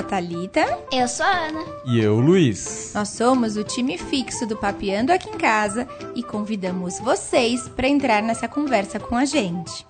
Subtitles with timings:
[0.00, 0.78] a Talita.
[0.90, 1.64] Eu sou a Ana.
[1.84, 2.92] E eu, Luiz.
[2.94, 8.22] Nós somos o time fixo do Papiando aqui em casa e convidamos vocês para entrar
[8.22, 9.86] nessa conversa com a gente.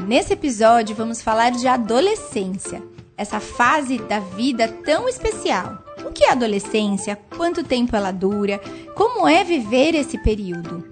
[0.00, 2.82] Nesse episódio vamos falar de adolescência,
[3.16, 5.78] essa fase da vida tão especial.
[6.04, 7.18] O que é adolescência?
[7.34, 8.58] Quanto tempo ela dura?
[8.94, 10.84] Como é viver esse período?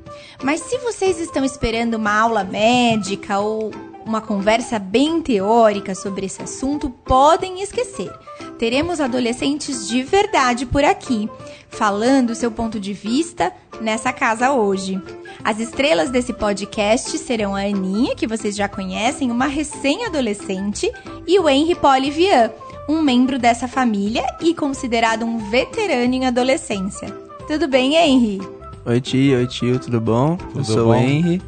[0.42, 3.70] Mas se vocês estão esperando uma aula médica ou
[4.06, 8.10] uma conversa bem teórica sobre esse assunto, podem esquecer.
[8.58, 11.28] Teremos adolescentes de verdade por aqui,
[11.68, 15.00] falando seu ponto de vista nessa casa hoje.
[15.42, 20.92] As estrelas desse podcast serão a Aninha, que vocês já conhecem, uma recém-adolescente,
[21.26, 22.50] e o Henry Polivian,
[22.88, 27.08] um membro dessa família e considerado um veterano em adolescência.
[27.46, 28.40] Tudo bem, Henry?
[28.84, 30.36] Oi, tio, oi, tio, tudo bom?
[30.36, 30.90] Tudo eu sou bom?
[30.90, 31.40] o Henry,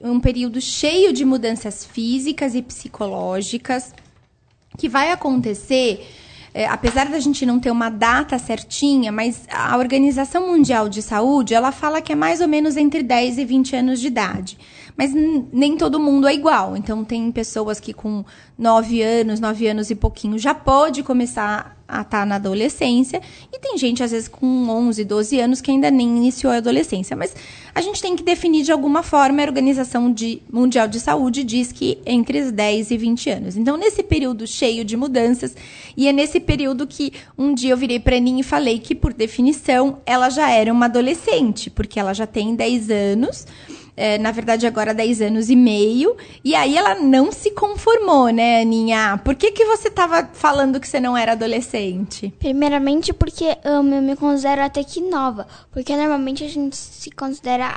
[0.00, 3.92] Um período cheio de mudanças físicas e psicológicas
[4.76, 6.06] que vai acontecer,
[6.58, 11.54] é, apesar da gente não ter uma data certinha, mas a Organização Mundial de Saúde,
[11.54, 14.58] ela fala que é mais ou menos entre 10 e 20 anos de idade.
[14.98, 16.76] Mas nem todo mundo é igual.
[16.76, 18.24] Então, tem pessoas que com
[18.58, 23.22] 9 anos, 9 anos e pouquinho já pode começar a estar na adolescência.
[23.52, 27.16] E tem gente, às vezes, com 11, 12 anos que ainda nem iniciou a adolescência.
[27.16, 27.32] Mas
[27.72, 29.40] a gente tem que definir de alguma forma.
[29.40, 33.56] A Organização de- Mundial de Saúde diz que entre os 10 e 20 anos.
[33.56, 35.54] Então, nesse período cheio de mudanças,
[35.96, 39.12] e é nesse período que um dia eu virei pra Aninha e falei que, por
[39.14, 43.46] definição, ela já era uma adolescente, porque ela já tem 10 anos.
[43.98, 46.16] É, na verdade, agora 10 anos e meio.
[46.44, 49.20] E aí ela não se conformou, né, Aninha?
[49.24, 52.32] Por que, que você tava falando que você não era adolescente?
[52.38, 55.46] Primeiramente porque eu me considero até que nova.
[55.72, 57.68] Porque normalmente a gente se considera.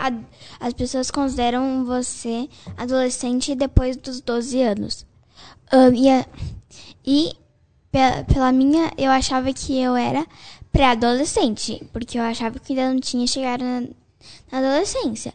[0.60, 5.06] As pessoas consideram você adolescente depois dos 12 anos.
[5.74, 6.26] Hum, e a-
[7.06, 7.32] e
[7.92, 10.26] pe- pela minha, eu achava que eu era
[10.72, 11.82] pré-adolescente.
[11.94, 13.82] Porque eu achava que ainda não tinha chegado na,
[14.52, 15.34] na adolescência.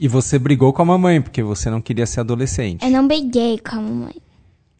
[0.00, 2.82] E você brigou com a mamãe, porque você não queria ser adolescente.
[2.82, 4.16] Eu não briguei com a mamãe.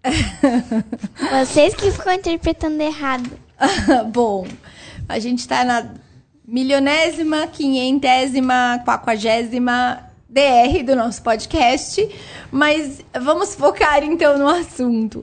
[1.44, 3.30] Vocês que ficam interpretando errado.
[4.10, 4.46] Bom,
[5.06, 5.90] a gente tá na
[6.48, 12.08] milionésima, quinhentésima, quaquagésima DR do nosso podcast,
[12.50, 15.22] mas vamos focar então no assunto.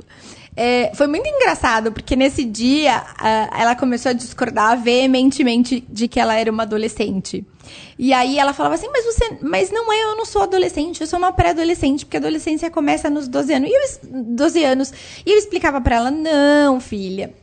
[0.60, 6.20] É, foi muito engraçado, porque nesse dia ah, ela começou a discordar veementemente de que
[6.20, 7.46] ela era uma adolescente.
[8.00, 9.38] E aí ela falava assim, mas você.
[9.44, 13.08] Mas não é, eu não sou adolescente, eu sou uma pré-adolescente, porque a adolescência começa
[13.08, 13.70] nos 12 anos.
[13.70, 14.92] E eu, es- 12 anos.
[15.24, 17.34] E eu explicava pra ela, não, filha.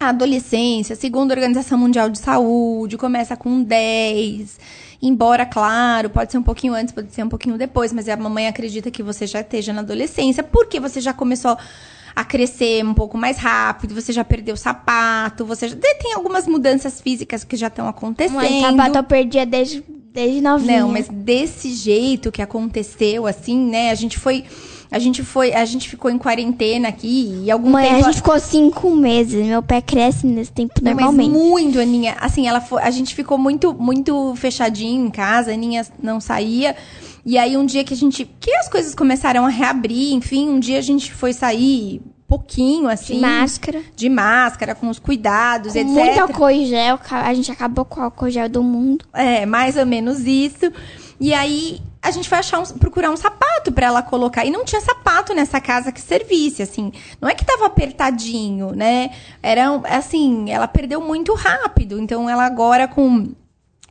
[0.00, 4.58] A adolescência, segundo a Organização Mundial de Saúde, começa com 10.
[5.02, 8.48] Embora, claro, pode ser um pouquinho antes, pode ser um pouquinho depois, mas a mamãe
[8.48, 11.56] acredita que você já esteja na adolescência, porque você já começou
[12.14, 16.46] a crescer um pouco mais rápido, você já perdeu o sapato, você já tem algumas
[16.46, 18.36] mudanças físicas que já estão acontecendo.
[18.36, 20.80] Mãe, sapato eu perdia desde, desde novinha.
[20.80, 23.90] Não, mas desse jeito que aconteceu, assim, né?
[23.90, 24.44] A gente foi
[24.92, 28.16] A gente foi, a gente ficou em quarentena aqui e algum Mãe, tempo a gente
[28.16, 29.46] ficou cinco meses.
[29.46, 31.30] Meu pé cresce nesse tempo Não, mas normalmente.
[31.30, 32.16] muito, Aninha.
[32.20, 36.74] Assim, ela foi, a gente ficou muito, muito fechadinho em casa, a Aninha não saía.
[37.24, 38.24] E aí, um dia que a gente.
[38.24, 42.00] Que as coisas começaram a reabrir, enfim, um dia a gente foi sair
[42.30, 43.14] pouquinho, assim.
[43.14, 43.82] De máscara.
[43.96, 45.92] De máscara, com os cuidados, Com etc.
[45.92, 46.98] muito álcool em gel.
[47.10, 49.04] A gente acabou com o álcool em gel do mundo.
[49.12, 50.72] É, mais ou menos isso.
[51.18, 54.44] E aí a gente foi achar um, procurar um sapato pra ela colocar.
[54.46, 56.92] E não tinha sapato nessa casa que servisse, assim.
[57.20, 59.10] Não é que tava apertadinho, né?
[59.42, 61.98] Era assim, ela perdeu muito rápido.
[61.98, 63.32] Então ela agora com,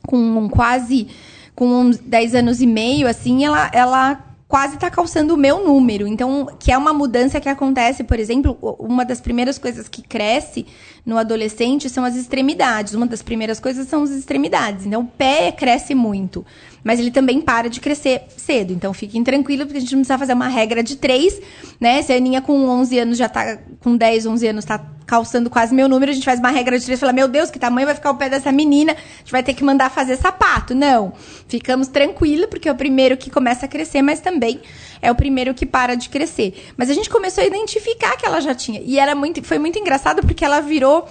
[0.06, 1.08] com um quase
[1.54, 6.08] com uns 10 anos e meio, assim, ela, ela quase tá calçando o meu número.
[6.08, 10.66] Então, que é uma mudança que acontece, por exemplo, uma das primeiras coisas que cresce
[11.06, 12.92] no adolescente são as extremidades.
[12.92, 14.84] Uma das primeiras coisas são as extremidades.
[14.84, 16.44] Então, o pé cresce muito.
[16.82, 18.72] Mas ele também para de crescer cedo.
[18.72, 21.40] Então, fiquem tranquilos, porque a gente não precisa fazer uma regra de três,
[21.78, 22.02] né?
[22.02, 25.74] Se a Aninha com 11 anos já tá, com 10, 11 anos, tá calçando quase
[25.74, 27.84] meu número, a gente faz uma regra de três e fala, meu Deus, que tamanho
[27.84, 28.92] vai ficar o pé dessa menina?
[28.92, 30.72] A gente vai ter que mandar fazer sapato.
[30.74, 31.12] Não.
[31.48, 34.60] Ficamos tranquilos, porque é o primeiro que começa a crescer, mas também
[35.02, 36.72] é o primeiro que para de crescer.
[36.76, 38.80] Mas a gente começou a identificar que ela já tinha.
[38.84, 41.08] E era muito, foi muito engraçado, porque ela virou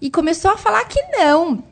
[0.00, 1.62] e começou a falar que não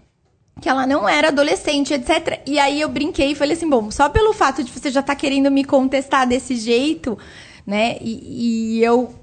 [0.61, 2.41] que ela não era adolescente, etc.
[2.47, 5.17] E aí eu brinquei e falei assim, bom, só pelo fato de você já estar
[5.17, 7.19] querendo me contestar desse jeito,
[7.67, 7.97] né?
[8.01, 9.15] E, e eu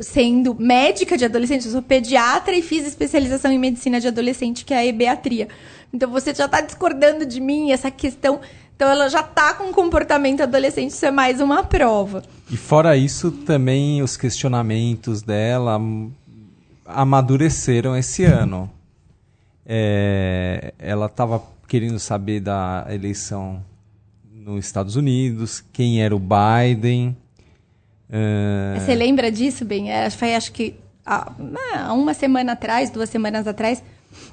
[0.00, 4.72] sendo médica de adolescente, eu sou pediatra e fiz especialização em medicina de adolescente, que
[4.72, 5.48] é a EBatria.
[5.92, 8.40] Então você já está discordando de mim essa questão.
[8.74, 12.22] Então ela já tá com comportamento adolescente, isso é mais uma prova.
[12.50, 16.10] E fora isso, também os questionamentos dela hum,
[16.84, 18.70] amadureceram esse ano.
[19.66, 23.62] É, ela estava querendo saber da eleição
[24.32, 27.16] nos Estados Unidos, quem era o Biden.
[28.08, 29.90] é, Você lembra disso, bem?
[29.90, 31.32] É, Foi acho que há
[31.74, 33.82] há uma semana atrás, duas semanas atrás,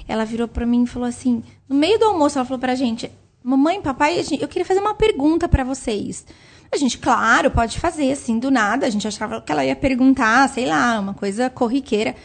[0.07, 3.09] ela virou pra mim e falou assim, no meio do almoço, ela falou pra gente,
[3.44, 6.25] mamãe, papai, a eu queria fazer uma pergunta pra vocês.
[6.71, 8.88] A gente, claro, pode fazer, assim, do nada.
[8.88, 12.15] A gente achava que ela ia perguntar, sei lá, uma coisa corriqueira.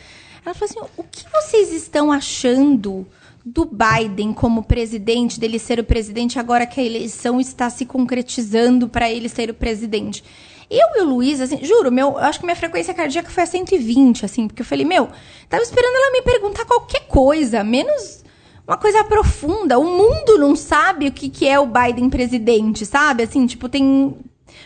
[0.49, 3.07] Ela falou assim, o que vocês estão achando
[3.45, 8.89] do Biden como presidente, dele ser o presidente agora que a eleição está se concretizando
[8.89, 10.25] para ele ser o presidente?
[10.71, 13.47] Eu e o Luiz, assim, juro, meu, eu acho que minha frequência cardíaca foi a
[13.47, 15.11] 120, assim, porque eu falei, meu,
[15.51, 18.25] tava esperando ela me perguntar qualquer coisa, menos
[18.67, 19.79] uma coisa profunda.
[19.79, 23.23] O mundo não sabe o que, que é o Biden presidente, sabe?
[23.23, 24.17] Assim, tipo, tem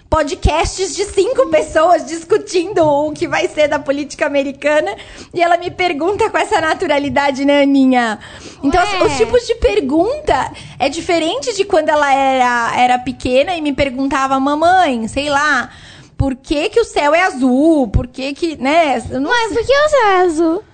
[0.08, 4.94] podcasts de cinco pessoas discutindo o que vai ser da política americana
[5.32, 8.18] e ela me pergunta com essa naturalidade, né, Aninha?
[8.62, 13.60] Então, os, os tipos de pergunta é diferente de quando ela era, era pequena e
[13.60, 15.70] me perguntava, mamãe, sei lá,
[16.16, 17.88] por que, que o céu é azul?
[17.88, 19.02] Por que que, né?
[19.10, 20.64] não Mãe, por que o céu é azul?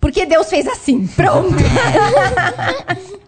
[0.00, 1.06] porque Deus fez assim.
[1.06, 1.54] Pronto.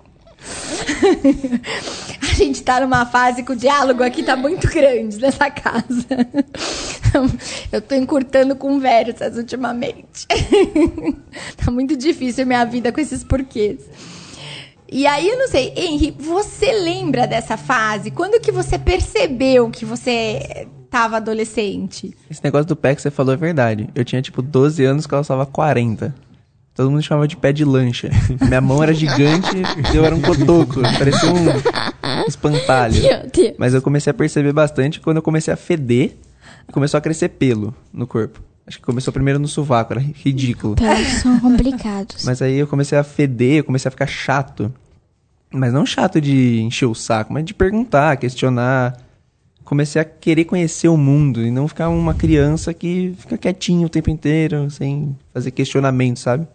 [2.23, 6.07] A gente tá numa fase que o diálogo aqui tá muito grande nessa casa.
[7.73, 10.27] Eu tô encurtando conversas ultimamente.
[11.57, 13.81] Tá muito difícil a minha vida com esses porquês.
[14.91, 18.11] E aí, eu não sei, Henri, você lembra dessa fase?
[18.11, 22.17] Quando que você percebeu que você tava adolescente?
[22.29, 23.89] Esse negócio do pé que você falou é verdade.
[23.95, 26.13] Eu tinha, tipo, 12 anos que ela usava 40.
[26.75, 28.11] Todo mundo chamava de pé de lancha.
[28.41, 29.57] Minha mão era gigante
[29.93, 30.81] e eu era um cotoco.
[30.81, 32.95] Parecia um espantalho.
[33.59, 36.17] Mas eu comecei a perceber bastante quando eu comecei a feder
[36.69, 38.41] e começou a crescer pelo no corpo.
[38.67, 40.77] Acho que começou primeiro no sovaco, era ridículo.
[40.77, 42.25] Pelos são complicados.
[42.25, 44.73] Mas aí eu comecei a feder, eu comecei a ficar chato.
[45.53, 48.97] Mas não chato de encher o saco, mas de perguntar, questionar.
[49.65, 53.91] Comecei a querer conhecer o mundo e não ficar uma criança que fica quietinho o
[53.91, 56.47] tempo inteiro, sem fazer questionamento, sabe?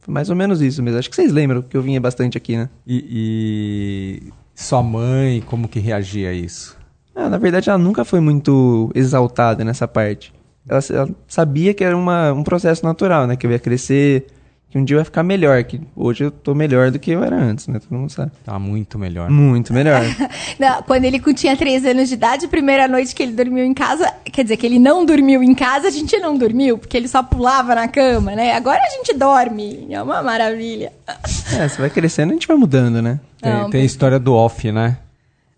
[0.00, 0.98] Foi mais ou menos isso mesmo.
[0.98, 2.68] Acho que vocês lembram que eu vinha bastante aqui, né?
[2.86, 6.76] E, e sua mãe, como que reagia a isso?
[7.14, 10.32] Ah, na verdade, ela nunca foi muito exaltada nessa parte.
[10.68, 13.36] Ela, ela sabia que era uma, um processo natural, né?
[13.36, 14.26] Que eu ia crescer,
[14.70, 15.62] que um dia ia ficar melhor.
[15.64, 17.78] Que hoje eu tô melhor do que eu era antes, né?
[17.78, 18.32] Todo mundo sabe.
[18.44, 19.30] Tá muito melhor.
[19.30, 20.02] Muito melhor.
[20.58, 23.74] Não, quando ele tinha três anos de idade, a primeira noite que ele dormiu em
[23.74, 27.08] casa, quer dizer, que ele não dormiu em casa, a gente não dormiu, porque ele
[27.08, 28.54] só pulava na cama, né?
[28.54, 30.92] Agora a gente dorme, é uma maravilha.
[31.56, 33.20] É, você vai crescendo e a gente vai mudando, né?
[33.40, 34.98] Tem, Não, tem a história do off, né?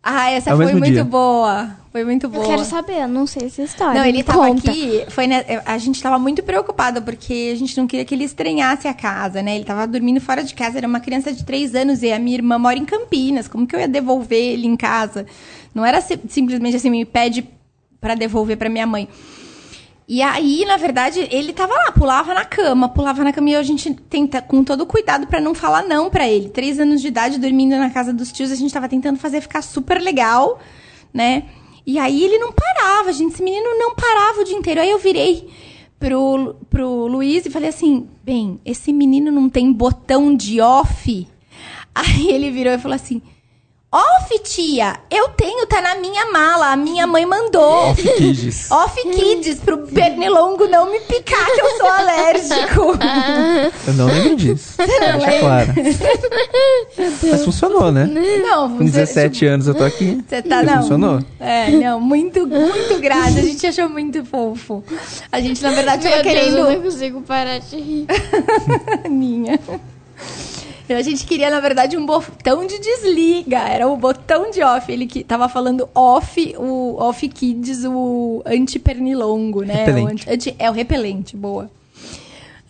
[0.02, 1.04] Ah, essa É foi muito dia.
[1.04, 1.76] boa.
[1.92, 2.46] Foi muito Eu boa.
[2.46, 3.98] quero saber, eu não sei essa história.
[4.00, 4.70] Não, ele Me tava conta.
[4.70, 8.24] aqui, foi né, a gente tava muito preocupada, porque a gente não queria que ele
[8.24, 9.56] estranhasse a casa, né?
[9.56, 12.36] Ele tava dormindo fora de casa, era uma criança de três anos e a minha
[12.36, 13.46] irmã mora em Campinas.
[13.48, 15.26] Como que eu ia devolver ele em casa?
[15.74, 17.46] Não era si- simplesmente assim, me pede
[18.00, 19.06] pra devolver pra minha mãe.
[20.12, 23.62] E aí, na verdade, ele tava lá, pulava na cama, pulava na cama e a
[23.62, 26.48] gente tenta, com todo cuidado pra não falar não pra ele.
[26.48, 29.62] Três anos de idade, dormindo na casa dos tios, a gente tava tentando fazer ficar
[29.62, 30.58] super legal,
[31.14, 31.44] né?
[31.86, 34.80] E aí ele não parava, gente, esse menino não parava o dia inteiro.
[34.80, 35.48] Aí eu virei
[35.96, 41.28] pro, pro Luiz e falei assim: bem, esse menino não tem botão de off.
[41.94, 43.22] Aí ele virou e falou assim:
[43.92, 47.88] Off, tia, eu tenho, tá na minha mala, a minha mãe mandou.
[47.90, 48.70] Off Kids.
[48.70, 52.80] Off Kids, pro pernilongo não me picar, que eu sou alérgico.
[53.88, 54.74] Eu não lembro disso.
[54.78, 55.38] não Deixa lembra?
[55.40, 55.72] claro.
[57.32, 58.04] Mas funcionou, né?
[58.06, 60.22] Não, Com 17 anos eu tô aqui.
[60.28, 60.82] Você tá, não.
[60.82, 61.24] funcionou.
[61.40, 63.26] É, não, muito, muito grata.
[63.28, 64.84] A gente achou muito fofo.
[65.32, 66.58] A gente, na verdade, tava Meu Deus, querendo.
[66.58, 68.06] eu não consigo parar de rir.
[70.92, 71.06] Aninha.
[71.06, 73.58] A gente queria, na verdade, um botão de desliga.
[73.60, 74.90] Era o botão de off.
[74.90, 79.74] Ele que tava falando off, o off kids, o antipernilongo, né?
[79.84, 80.28] Repelente.
[80.28, 81.70] O anti- é o repelente, boa.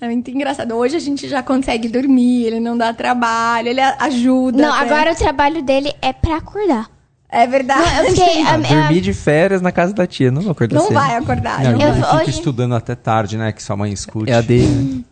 [0.01, 0.75] É muito engraçado.
[0.75, 4.63] Hoje a gente já consegue dormir, ele não dá trabalho, ele a- ajuda.
[4.63, 4.85] Não, até.
[4.95, 6.89] agora o trabalho dele é pra acordar.
[7.29, 7.83] É verdade.
[7.99, 8.43] Eu fiquei.
[8.43, 10.31] a- a- Dormir de férias na casa da tia.
[10.31, 10.95] Não vou acordar Não cedo.
[10.95, 11.63] vai acordar.
[11.63, 12.03] Não, não Eu- vai.
[12.03, 13.53] fica hoje- estudando até tarde, né?
[13.53, 14.31] Que sua mãe escute.
[14.33, 15.05] É a dele.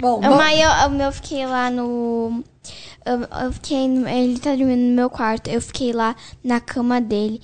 [0.00, 2.42] Bom, O meu, eu fiquei lá no.
[3.04, 3.84] Eu, eu fiquei.
[3.86, 5.48] Ele tá dormindo no meu quarto.
[5.48, 7.40] Eu fiquei lá na cama dele,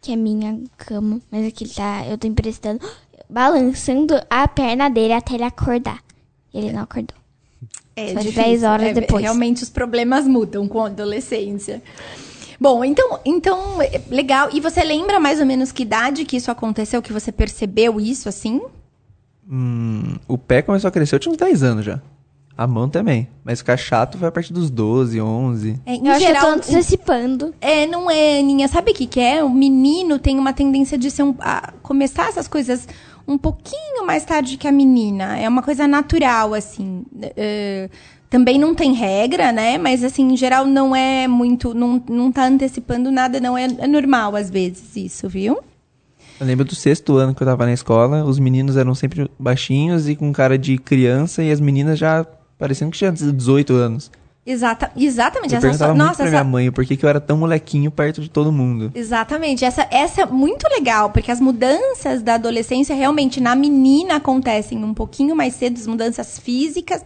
[0.00, 2.04] que é minha cama, mas aqui ele tá.
[2.06, 2.80] Eu tô emprestando,
[3.28, 6.02] balançando a perna dele até ele acordar.
[6.52, 7.16] Ele não acordou.
[7.94, 8.42] É Só de difícil.
[8.42, 9.22] 10 horas É, depois.
[9.22, 11.82] Realmente os problemas mudam com a adolescência.
[12.58, 14.48] Bom, então, então, é, legal.
[14.52, 18.28] E você lembra mais ou menos que idade que isso aconteceu, que você percebeu isso
[18.28, 18.60] assim?
[19.50, 22.00] Hum, o pé começou a crescer, eu tinha uns 10 anos já.
[22.56, 23.28] A mão também.
[23.42, 25.80] Mas ficar chato foi a partir dos 12, 11.
[25.86, 27.54] É, em Eu acho que eu geral, tô antecipando.
[27.60, 28.68] é, não é, Aninha.
[28.68, 29.42] Sabe o que, que é?
[29.42, 32.86] O menino tem uma tendência de ser um, a começar essas coisas
[33.26, 35.38] um pouquinho mais tarde que a menina.
[35.38, 37.04] É uma coisa natural, assim.
[37.36, 37.88] É,
[38.28, 39.78] também não tem regra, né?
[39.78, 41.72] Mas, assim, em geral, não é muito.
[41.72, 43.56] Não, não tá antecipando nada, não.
[43.56, 45.58] É, é normal, às vezes, isso, viu?
[46.40, 50.08] Eu lembro do sexto ano que eu tava na escola, os meninos eram sempre baixinhos
[50.08, 52.26] e com cara de criança, e as meninas já
[52.58, 54.10] parecendo que tinham 18 anos.
[54.44, 55.52] Exata, exatamente.
[55.52, 57.20] Eu essa perguntava só- muito nossa, pra essa, minha mãe por que, que eu era
[57.20, 58.90] tão molequinho perto de todo mundo.
[58.92, 59.64] Exatamente.
[59.64, 64.92] Essa, essa é muito legal, porque as mudanças da adolescência realmente na menina acontecem um
[64.92, 67.04] pouquinho mais cedo, as mudanças físicas,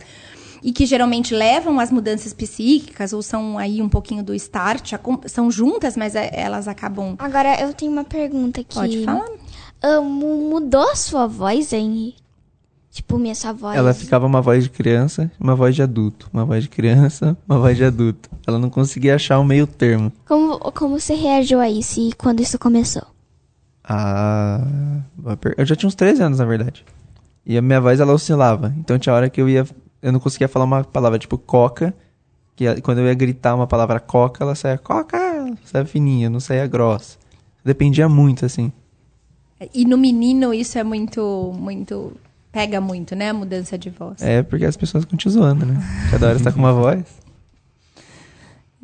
[0.67, 4.93] e que geralmente levam às mudanças psíquicas, ou são aí um pouquinho do start,
[5.27, 7.15] são juntas, mas é- elas acabam.
[7.19, 8.75] Agora eu tenho uma pergunta aqui.
[8.75, 9.27] Pode falar?
[10.03, 12.17] Mu- mudou a sua voz, Henry?
[12.91, 13.77] Tipo, minha sua voz.
[13.77, 16.29] Ela ficava uma voz de criança uma voz de adulto.
[16.33, 18.29] Uma voz de criança, uma voz de adulto.
[18.47, 20.11] Ela não conseguia achar um meio termo.
[20.27, 23.03] Como, como você reagiu a isso e quando isso começou?
[23.85, 24.65] Ah.
[25.57, 26.85] Eu já tinha uns 13 anos, na verdade.
[27.45, 28.75] E a minha voz, ela oscilava.
[28.79, 29.65] Então tinha hora que eu ia.
[30.03, 31.95] Eu não conseguia falar uma palavra tipo coca.
[32.55, 35.19] Que a- quando eu ia gritar uma palavra coca, ela saía coca,
[35.65, 37.19] saia fininha, não saía grossa.
[37.65, 38.73] Dependia muito, assim.
[39.75, 42.13] E no menino isso é muito, muito.
[42.53, 43.31] Pega muito, né?
[43.31, 44.23] A mudança de voz.
[44.23, 45.75] É porque as pessoas te zoando, né?
[46.11, 47.05] Cada hora você tá com uma voz.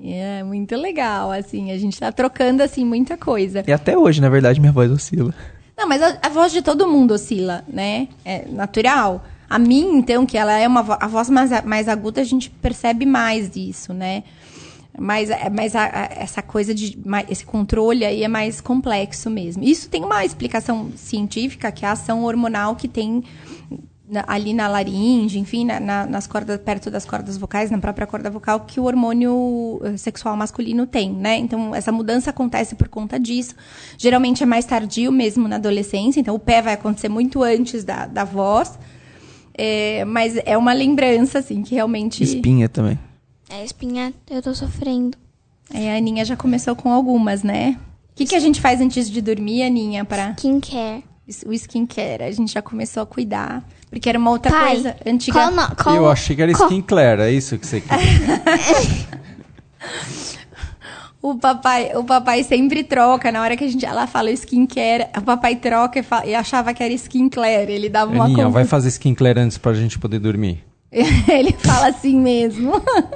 [0.02, 1.70] É muito legal, assim.
[1.70, 3.62] A gente tá trocando, assim, muita coisa.
[3.66, 5.32] E até hoje, na verdade, minha voz oscila.
[5.76, 8.08] Não, mas a, a voz de todo mundo oscila, né?
[8.24, 9.24] É natural.
[9.54, 13.04] A minha, então, que ela é uma a voz mais, mais aguda, a gente percebe
[13.06, 14.22] mais isso, né?
[14.98, 16.98] Mas, é- mas a- a- essa coisa de.
[17.04, 19.62] ma- Esse controle aí é mais complexo mesmo.
[19.64, 23.22] Isso tem uma explicação científica, que é a ação hormonal que tem
[24.26, 28.28] ali na laringe, enfim, na- na- nas cordas, perto das cordas vocais, na própria corda
[28.30, 31.38] vocal, que o hormônio eh, sexual masculino tem, né?
[31.38, 33.54] Então, essa mudança acontece por conta disso.
[33.96, 38.04] Geralmente é mais tardio mesmo na adolescência, então o pé vai acontecer muito antes da,
[38.06, 38.78] da voz.
[39.54, 42.22] É, mas é uma lembrança, assim, que realmente.
[42.22, 42.98] Espinha também.
[43.50, 45.16] É, espinha, eu tô sofrendo.
[45.72, 47.78] É, a Aninha já começou com algumas, né?
[48.12, 51.02] O que, que a gente faz antes de dormir, Aninha, para Skincare.
[51.46, 52.22] o skincare?
[52.24, 53.62] A gente já começou a cuidar.
[53.90, 55.38] Porque era uma outra Pai, coisa antiga.
[55.38, 57.98] qual, no- qual, Eu achei que era qual- Skin Claire, é isso que você quer.
[61.22, 63.30] O papai, o papai sempre troca.
[63.30, 66.74] Na hora que a gente, ela fala skincare, o papai troca e, fa- e achava
[66.74, 67.70] que era skincare.
[67.70, 70.64] Ele dava uma Aninha, vai fazer Skin Claire antes pra gente poder dormir.
[70.92, 72.72] Ele fala assim mesmo.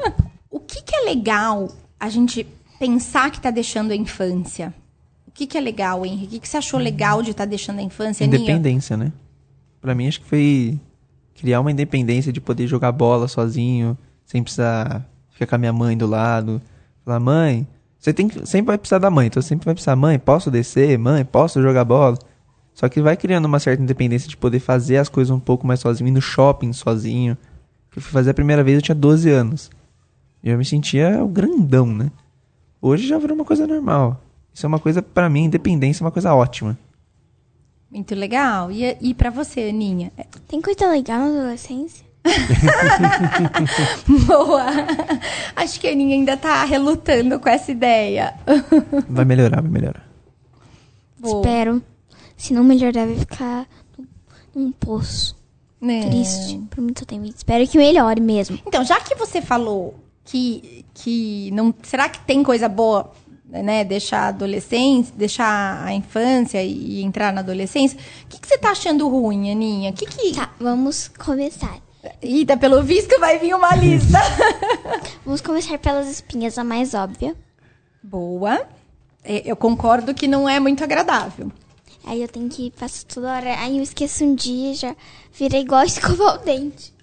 [0.48, 2.46] o que, que é legal a gente
[2.78, 4.72] pensar que tá deixando a infância?
[5.26, 6.24] O que, que é legal, Henrique?
[6.26, 8.40] O que, que você achou legal de estar deixando a infância, Aninha?
[8.40, 9.12] Independência, né?
[9.80, 10.78] Pra mim, acho que foi
[11.34, 15.96] criar uma independência de poder jogar bola sozinho, sem precisar ficar com a minha mãe
[15.98, 16.62] do lado.
[17.04, 17.66] Falar, mãe,
[18.06, 19.26] Você tem que, sempre vai precisar da mãe.
[19.26, 20.96] Então, você sempre vai precisar, mãe, posso descer?
[20.96, 22.16] Mãe, posso jogar bola?
[22.72, 25.80] Só que vai criando uma certa independência de poder fazer as coisas um pouco mais
[25.80, 27.36] sozinho, ir no shopping sozinho.
[27.96, 29.72] Eu fui fazer a primeira vez, eu tinha 12 anos.
[30.40, 32.12] E eu me sentia o grandão, né?
[32.80, 34.22] Hoje já virou uma coisa normal.
[34.54, 36.78] Isso é uma coisa, pra mim, independência é uma coisa ótima.
[37.90, 38.70] Muito legal.
[38.70, 40.12] E, e para você, Aninha?
[40.46, 42.05] Tem coisa legal na adolescência?
[44.26, 44.66] Boa.
[45.54, 48.34] Acho que a Aninha ainda tá relutando com essa ideia.
[49.08, 50.06] Vai melhorar, vai melhorar.
[51.18, 51.40] Boa.
[51.40, 51.82] Espero.
[52.36, 53.66] Se não melhorar, vai ficar
[53.98, 54.06] num-
[54.54, 55.36] num poço.
[55.80, 56.02] Né?
[56.08, 56.60] Triste.
[56.70, 57.24] Por muito tempo.
[57.26, 58.58] Espero que melhore mesmo.
[58.66, 61.74] Então, já que você falou que, que não.
[61.82, 63.12] Será que tem coisa boa,
[63.48, 63.84] né?
[63.84, 67.98] Deixar a adolescência, deixar a infância e entrar na adolescência?
[68.24, 69.92] O que, que você tá achando ruim, Aninha?
[69.92, 70.34] Que que.
[70.34, 71.78] Tá, vamos começar.
[72.22, 74.18] Eita, pelo visto vai vir uma lista.
[75.24, 77.34] Vamos começar pelas espinhas, a mais óbvia.
[78.02, 78.66] Boa.
[79.24, 81.50] É, Eu concordo que não é muito agradável.
[82.04, 83.58] Aí eu tenho que passar toda hora.
[83.60, 84.96] Aí eu esqueço um dia já
[85.32, 86.94] vira igual escovar o dente.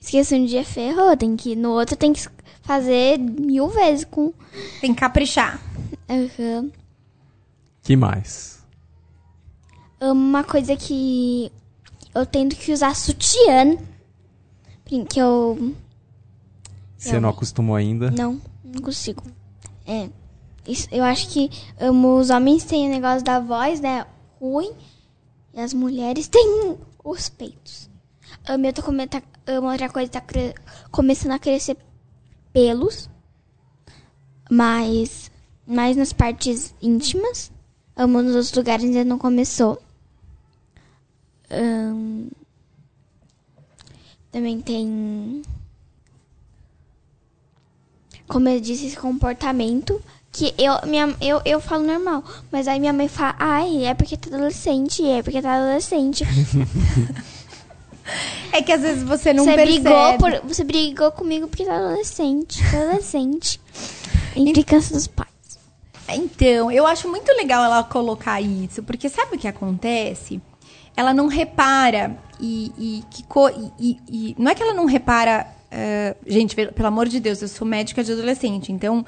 [0.00, 1.16] Esqueço um dia, ferrou.
[1.16, 2.22] Tem que, no outro tem que
[2.62, 4.32] fazer mil vezes com.
[4.80, 5.60] Tem que caprichar.
[6.08, 6.70] Aham.
[7.82, 8.58] Que mais?
[10.00, 11.50] Uma coisa que
[12.14, 13.76] eu tenho que usar sutiã.
[14.88, 15.74] Que eu.
[16.96, 18.10] Você não acostumou ainda?
[18.10, 19.22] Não, não consigo.
[19.86, 20.08] É.
[20.66, 24.06] Isso, eu acho que um, os homens têm o negócio da voz, né?
[24.40, 24.72] Ruim.
[25.54, 27.88] E as mulheres têm os peitos.
[28.48, 29.10] Um, eu tô comendo.
[29.10, 30.54] Tá, um, outra coisa tá cre-
[30.90, 31.76] começando a crescer
[32.52, 33.08] pelos.
[34.50, 35.30] Mas.
[35.66, 37.52] Mais nas partes íntimas.
[37.96, 39.80] Um, nos outros lugares ainda não começou.
[41.50, 42.28] Um,
[44.30, 45.42] também tem
[48.28, 52.22] como eu disse, esse comportamento que eu, minha, eu, eu falo normal.
[52.52, 56.24] Mas aí minha mãe fala, ai, é porque tá adolescente, é porque tá adolescente.
[58.50, 59.80] É que às vezes você não você percebe.
[59.80, 60.48] brigou por.
[60.48, 62.58] Você brigou comigo porque tá adolescente.
[62.70, 63.60] Tá adolescente.
[64.34, 65.28] Implicância dos pais.
[66.08, 70.40] Então, eu acho muito legal ela colocar isso, porque sabe o que acontece?
[70.96, 75.46] Ela não repara e, e que co- e- e- não é que ela não repara,
[75.70, 79.04] eh, gente, pelo, pelo amor de Deus, eu sou médica de adolescente, então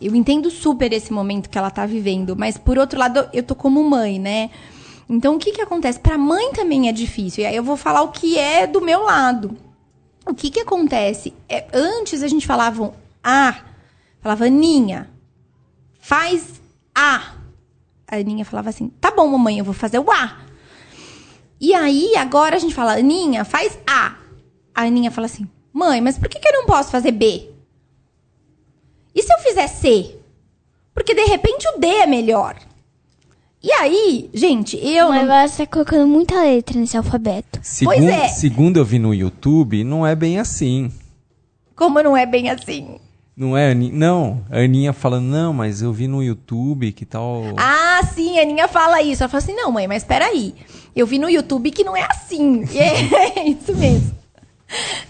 [0.00, 3.54] eu entendo super esse momento que ela tá vivendo, mas por outro lado, eu tô
[3.54, 4.50] como mãe, né?
[5.08, 5.98] Então, o que que acontece?
[5.98, 7.42] Pra mãe também é difícil.
[7.42, 9.56] E aí eu vou falar o que é do meu lado.
[10.24, 11.34] O que que acontece?
[11.48, 13.56] É, antes a gente falava ah,
[14.20, 15.10] falava Aninha,
[16.00, 16.60] faz
[16.94, 17.34] A.
[18.08, 20.38] A Aninha falava assim, tá bom, mamãe, eu vou fazer o A.
[21.60, 24.16] E aí, agora a gente fala, Aninha, faz A.
[24.74, 27.50] A Aninha fala assim, mãe, mas por que, que eu não posso fazer B?
[29.14, 30.16] E se eu fizer C?
[30.94, 32.56] Porque de repente o D é melhor.
[33.62, 35.48] E aí, gente, eu Mas não...
[35.48, 37.60] você tá colocando muita letra nesse alfabeto.
[37.62, 38.28] Segundo, é.
[38.28, 40.90] segundo eu vi no YouTube, não é bem assim.
[41.76, 42.98] Como não é bem assim?
[43.36, 43.90] Não é, Ani...
[43.92, 47.42] Não, a Aninha falando, não, mas eu vi no YouTube que tal.
[47.58, 49.22] Ah, sim, a Aninha fala isso.
[49.22, 50.54] Ela fala assim, não, mãe, mas peraí.
[50.94, 52.64] Eu vi no YouTube que não é assim.
[52.70, 54.18] E é isso mesmo.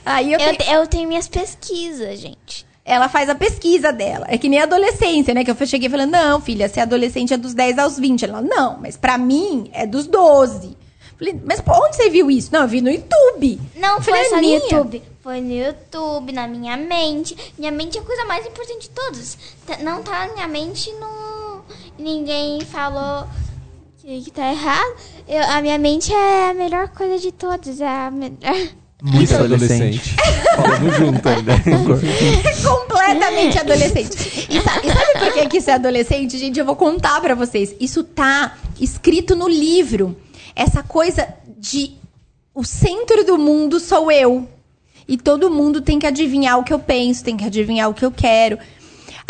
[0.05, 2.67] Aí eu Eu, eu tenho minhas pesquisas, gente.
[2.85, 4.27] ela faz a pesquisa dela.
[4.29, 5.45] É que nem a adolescência, né?
[5.45, 8.25] Que eu cheguei falando, não, filha, se é adolescente é dos 10 aos 20.
[8.25, 10.77] Ela, não, mas pra mim é dos 12.
[11.19, 12.49] Falei, mas pô, onde você viu isso?
[12.51, 13.61] Não, eu vi no YouTube.
[13.77, 15.03] Não Eu foi falei, só no "Aninha, YouTube.
[15.23, 17.37] Foi no YouTube, na minha mente.
[17.59, 19.37] Minha mente é a coisa mais importante de todas.
[19.83, 21.61] Não tá na minha mente no.
[21.99, 23.29] Ninguém falou
[24.01, 24.95] que, que tá errado.
[25.29, 27.81] Eu- a minha mente é a melhor coisa de todas.
[27.81, 28.37] É a melhor.
[29.03, 30.15] Muito adolescente.
[30.57, 31.55] Tamo junto ainda.
[32.69, 34.47] completamente adolescente.
[34.51, 36.37] E, sa- e sabe por que que isso é adolescente?
[36.39, 37.75] Gente, eu vou contar pra vocês.
[37.81, 40.15] Isso tá escrito no livro.
[40.55, 41.27] Essa coisa
[41.59, 41.93] de
[42.55, 44.47] o centro do mundo sou eu.
[45.09, 48.05] E todo mundo tem que adivinhar o que eu penso, tem que adivinhar o que
[48.05, 48.59] eu quero.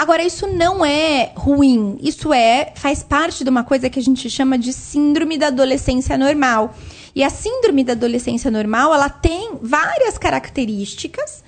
[0.01, 1.99] Agora, isso não é ruim.
[2.01, 6.17] Isso é faz parte de uma coisa que a gente chama de síndrome da adolescência
[6.17, 6.75] normal.
[7.15, 11.45] E a síndrome da adolescência normal, ela tem várias características,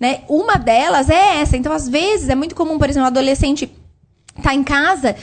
[0.00, 0.22] né?
[0.28, 1.56] Uma delas é essa.
[1.56, 3.70] Então, às vezes, é muito comum, por exemplo, um adolescente
[4.42, 5.14] tá em casa,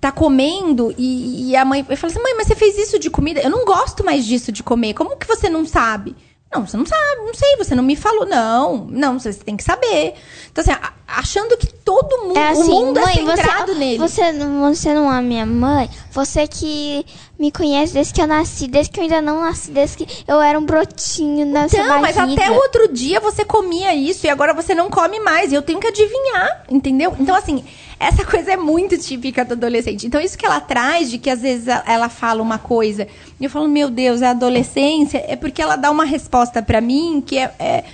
[0.00, 3.40] tá comendo e, e a mãe fala assim: mãe, mas você fez isso de comida?
[3.40, 4.94] Eu não gosto mais disso de comer.
[4.94, 6.14] Como que você não sabe?
[6.50, 8.24] Não, você não sabe, não sei, você não me falou.
[8.24, 10.14] Não, não, você tem que saber.
[10.50, 10.72] Então, assim,
[11.06, 13.98] achando que todo mundo, É assim, o mundo mãe, é centrado você, nele.
[13.98, 15.90] Você, não- você não é minha mãe.
[16.10, 17.04] Você que
[17.38, 20.40] me conhece desde que eu nasci, desde que eu ainda não nasci, desde que eu
[20.40, 22.42] era um brotinho na sua Então, mas barriga.
[22.42, 25.52] até o outro dia você comia isso e agora você não come mais.
[25.52, 27.14] E eu tenho que adivinhar, entendeu?
[27.20, 27.62] Então, assim,
[28.00, 30.06] essa coisa é muito típica do adolescente.
[30.06, 33.06] Então, isso que ela traz, de que às vezes ela fala uma coisa,
[33.40, 37.22] e eu falo, meu Deus, é adolescência, é porque ela dá uma resposta pra mim
[37.24, 37.84] que é, é-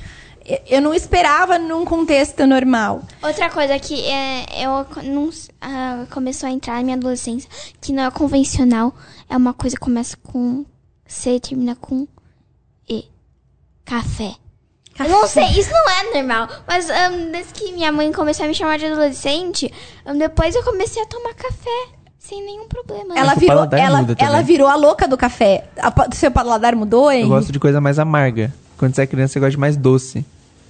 [0.69, 3.03] eu não esperava num contexto normal.
[3.23, 7.49] Outra coisa que é, eu não, s- ah, começou a entrar na minha adolescência,
[7.81, 8.95] que não é convencional,
[9.31, 10.67] é uma coisa que começa com
[11.07, 12.07] C e termina com
[12.87, 13.05] E.
[13.87, 14.35] Café.
[14.99, 16.49] Eu não sei, isso não é normal.
[16.67, 19.73] Mas ahn, desde que minha mãe começou a me chamar de adolescente,
[20.07, 23.19] ahn, depois eu comecei a tomar café sem nenhum problema.
[23.19, 25.65] Ela virou, ela, ela virou a louca do café.
[25.77, 27.23] A seu paladar mudou, hein?
[27.23, 28.53] Eu gosto de coisa mais amarga.
[28.79, 30.25] Quando você é criança, você gosta de mais doce.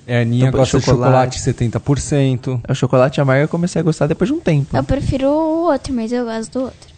[0.06, 1.38] É, a Aninha Então, gosta chocolate.
[1.38, 2.60] de chocolate 70%.
[2.68, 4.76] O chocolate amargo eu comecei a gostar depois de um tempo.
[4.76, 6.94] Eu prefiro o outro, mas eu gosto do outro.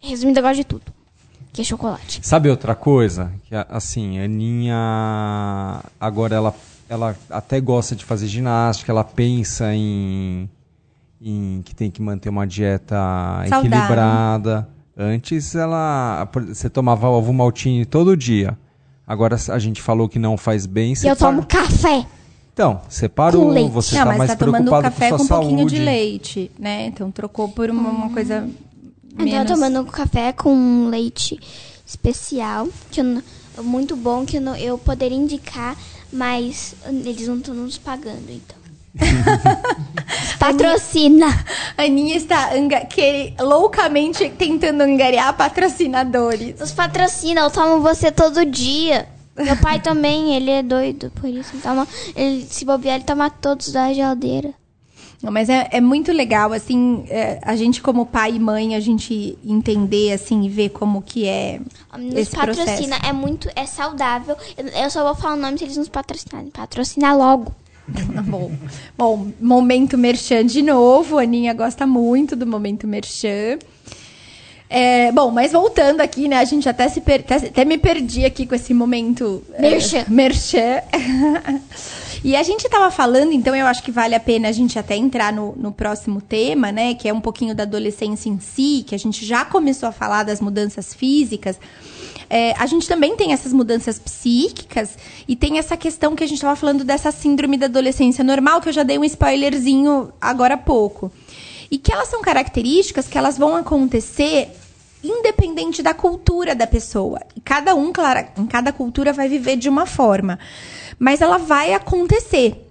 [0.00, 0.82] Resumindo, eu gosto de tudo.
[1.52, 2.20] Que é chocolate.
[2.22, 3.30] Sabe outra coisa?
[3.44, 4.76] Que a- assim, a Aninha
[6.00, 6.54] agora ela,
[6.88, 10.48] ela até gosta de fazer ginástica, ela pensa em,
[11.20, 13.58] em que tem que manter uma dieta Saudável.
[13.66, 14.68] equilibrada.
[14.96, 18.56] Antes ela você tomava ovo maltine todo dia.
[19.06, 20.94] Agora a gente falou que não faz bem.
[21.02, 22.06] E eu tomo par- café.
[22.54, 23.70] Então, você parou, com leite.
[23.72, 25.74] você tá mas mais tá tomando preocupado café com com sua um pouquinho saúde.
[25.76, 26.86] de leite, né?
[26.86, 28.46] Então trocou por uma, uma coisa
[29.16, 29.50] menos...
[29.50, 31.38] eu tomando café com leite
[31.86, 33.22] especial, que eu
[33.62, 35.76] muito bom, que eu, não- eu poderia indicar,
[36.12, 38.56] mas eles não estão nos pagando, então.
[40.38, 41.26] Patrocina!
[41.76, 42.48] A Aninha está
[42.88, 46.58] que- loucamente tentando angariar patrocinadores.
[46.58, 49.08] Nos patrocina, eu tomo você todo dia.
[49.36, 51.52] Meu pai também, ele é doido por isso.
[51.62, 54.52] Toma, ele, se bobear, ele toma todos da geladeira.
[55.30, 59.38] Mas é, é muito legal, assim, é, a gente como pai e mãe, a gente
[59.44, 61.60] entender, assim, e ver como que é
[61.96, 63.06] Nos esse patrocina, processo.
[63.06, 64.36] é muito, é saudável.
[64.56, 66.50] Eu, eu só vou falar o nome se eles nos patrocinarem.
[66.50, 67.52] Patrocina logo.
[68.26, 68.50] Bom.
[68.98, 71.18] Bom, momento merchan de novo.
[71.18, 73.58] A Aninha gosta muito do momento merchan.
[74.74, 76.38] É, bom, mas voltando aqui, né?
[76.38, 79.60] A gente até se per- até, até me perdi aqui com esse momento é,
[80.08, 80.80] Merchan.
[82.24, 84.94] e a gente tava falando, então eu acho que vale a pena a gente até
[84.94, 86.94] entrar no, no próximo tema, né?
[86.94, 90.22] Que é um pouquinho da adolescência em si, que a gente já começou a falar
[90.22, 91.58] das mudanças físicas.
[92.30, 96.38] É, a gente também tem essas mudanças psíquicas e tem essa questão que a gente
[96.38, 100.58] estava falando dessa síndrome da adolescência normal, que eu já dei um spoilerzinho agora há
[100.58, 101.10] pouco.
[101.70, 104.48] E que elas são características que elas vão acontecer
[105.02, 107.20] independente da cultura da pessoa.
[107.34, 110.38] E cada um, claro, em cada cultura vai viver de uma forma.
[111.02, 112.64] Mas ela vai acontecer.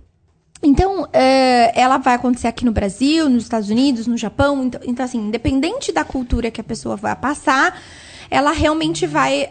[0.63, 4.63] Então, é, ela vai acontecer aqui no Brasil, nos Estados Unidos, no Japão.
[4.63, 7.77] Então, então, assim, independente da cultura que a pessoa vai passar,
[8.29, 9.49] ela realmente vai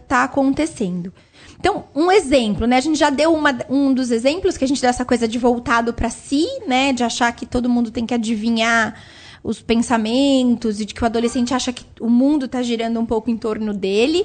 [0.00, 1.12] estar acontecendo.
[1.60, 2.78] Então, um exemplo, né?
[2.78, 5.38] A gente já deu uma- um dos exemplos que a gente deu essa coisa de
[5.38, 6.94] voltado para si, né?
[6.94, 8.94] De achar que todo mundo tem que adivinhar
[9.42, 13.30] os pensamentos e de que o adolescente acha que o mundo tá girando um pouco
[13.30, 14.24] em torno dele.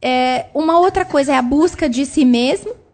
[0.00, 2.85] É, uma outra coisa é a busca de si mesmo.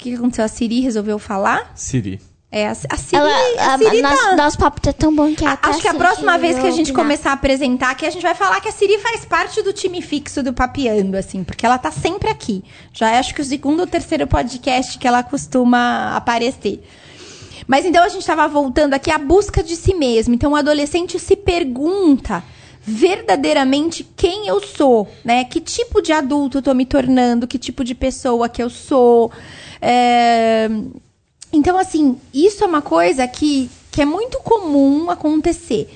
[0.00, 0.44] O que aconteceu?
[0.44, 1.72] A Siri resolveu falar?
[1.74, 2.18] Siri.
[2.52, 5.32] É, a, a Siri, Ela, a a, Siri nosso, tá- nosso papo tá tão bom
[5.34, 7.02] que a- até Acho que a Siri próxima vez que a gente opinar.
[7.04, 10.00] começar a apresentar aqui, a gente vai falar que a Siri faz parte do time
[10.02, 12.64] fixo do Papeando, assim, porque ela tá sempre aqui.
[12.92, 16.82] Já acho que o segundo ou terceiro podcast que ela costuma aparecer.
[17.68, 20.34] Mas então a gente estava voltando aqui à busca de si mesmo.
[20.34, 22.42] Então o adolescente se pergunta
[22.82, 25.44] verdadeiramente quem eu sou, né?
[25.44, 29.30] Que tipo de adulto eu tô me tornando, que tipo de pessoa que eu sou.
[29.80, 30.68] É...
[31.52, 35.88] Então, assim, isso é uma coisa que, que é muito comum acontecer.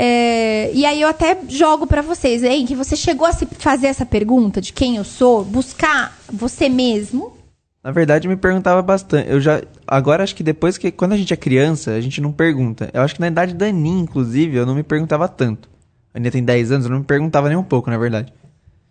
[0.00, 2.64] É, e aí eu até jogo pra vocês, hein?
[2.64, 7.36] Que você chegou a se fazer essa pergunta de quem eu sou, buscar você mesmo.
[7.82, 9.28] Na verdade, eu me perguntava bastante.
[9.28, 9.60] Eu já.
[9.86, 10.92] Agora acho que depois que.
[10.92, 12.88] Quando a gente é criança, a gente não pergunta.
[12.92, 15.68] Eu acho que na idade da Aninha, inclusive, eu não me perguntava tanto.
[16.14, 18.32] A Aninha tem 10 anos, eu não me perguntava nem um pouco, na verdade.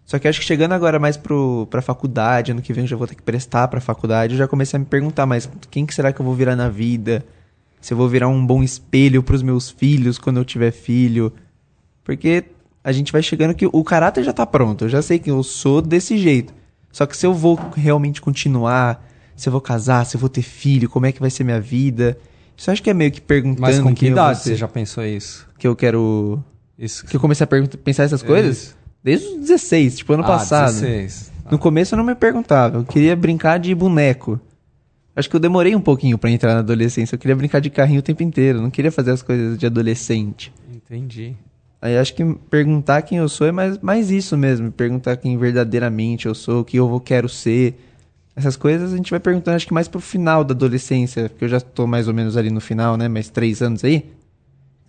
[0.08, 2.96] Só que acho que chegando agora mais pro, pra faculdade, ano que vem eu já
[2.96, 5.94] vou ter que prestar pra faculdade, eu já comecei a me perguntar mais quem que
[5.94, 7.26] será que eu vou virar na vida?
[7.82, 11.34] Se eu vou virar um bom espelho pros meus filhos quando eu tiver filho.
[12.06, 12.46] Porque
[12.82, 14.86] a gente vai chegando que o caráter já tá pronto.
[14.86, 16.54] Eu já sei que eu sou desse jeito.
[16.90, 20.42] Só que se eu vou realmente continuar, se eu vou casar, se eu vou ter
[20.42, 22.18] filho, como é que vai ser minha vida?
[22.56, 25.46] Isso acho que é meio que perguntando Mas com que idade você já pensou isso?
[25.60, 26.42] Que eu quero.
[26.80, 27.06] Isso.
[27.06, 28.58] Que eu comecei a pensar essas coisas?
[28.58, 28.77] Isso.
[29.08, 30.74] Desde os 16, tipo ano Ah, passado.
[30.74, 31.32] 16.
[31.50, 34.38] No começo eu não me perguntava, eu queria brincar de boneco.
[35.16, 37.16] Acho que eu demorei um pouquinho pra entrar na adolescência.
[37.16, 40.52] Eu queria brincar de carrinho o tempo inteiro, não queria fazer as coisas de adolescente.
[40.76, 41.38] Entendi.
[41.82, 44.74] Aí acho que perguntar quem eu sou é mais, mais isso mesmo.
[44.74, 47.80] Perguntar quem verdadeiramente eu sou, o que eu vou, quero ser.
[48.36, 51.50] Essas coisas a gente vai perguntando, acho que mais pro final da adolescência, porque eu
[51.50, 53.08] já tô mais ou menos ali no final, né?
[53.08, 54.04] Mais três anos aí.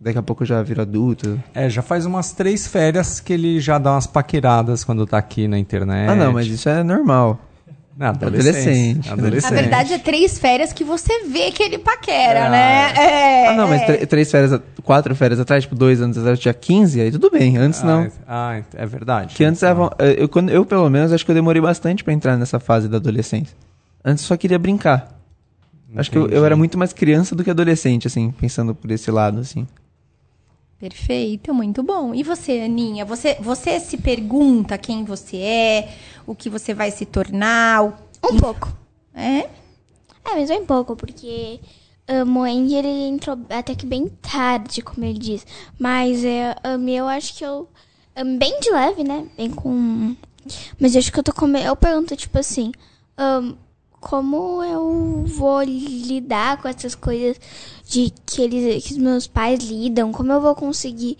[0.01, 1.43] Daqui a pouco eu já viro adulto.
[1.55, 5.49] É, já faz umas três férias que ele já dá umas paqueradas quando tá aqui
[5.49, 6.09] na internet.
[6.11, 7.41] Ah, não, mas isso é normal.
[7.97, 9.11] Na Adolescente.
[9.11, 9.51] adolescente.
[9.51, 12.49] Na verdade, é três férias que você vê que ele paquera, Ah.
[12.51, 12.93] né?
[12.97, 14.07] É, ah, não, mas é.
[14.07, 17.57] três férias, quatro férias atrás, tipo, dois anos atrás, eu tinha 15, aí tudo bem.
[17.57, 18.09] Antes não.
[18.25, 19.35] Ah, é verdade.
[19.35, 19.77] Que antes era,
[20.17, 22.99] eu, quando, eu, pelo menos, acho que eu demorei bastante pra entrar nessa fase da
[22.99, 23.57] adolescência.
[24.05, 25.19] Antes eu só queria brincar.
[25.97, 26.45] Acho que eu, eu Entendi.
[26.45, 29.67] era muito mais criança do que adolescente, assim, pensando por esse lado, assim.
[30.79, 32.15] Perfeito, muito bom.
[32.15, 33.05] E você, Aninha?
[33.05, 35.95] Você, você se pergunta quem você é,
[36.27, 37.85] o que você vai se tornar?
[37.85, 37.93] o-
[38.33, 38.73] Um pouco.
[39.15, 39.39] É?
[39.41, 41.59] É, mas bem pouco, porque
[42.09, 45.45] um, o Andy, ele entrou até que bem tarde, como ele diz.
[45.79, 47.69] Mas é, um, eu acho que eu...
[48.17, 49.27] um, bem de leve, né?
[49.37, 50.15] Bem com...
[50.81, 51.49] Mas eu acho que eu tô com...
[51.57, 52.71] Eu pergunto, tipo assim...
[53.19, 53.57] um,
[54.01, 57.41] como eu vou lidar com essas coisas
[57.87, 60.13] de que, eles, que os meus pais lidam?
[60.13, 61.19] Como eu vou conseguir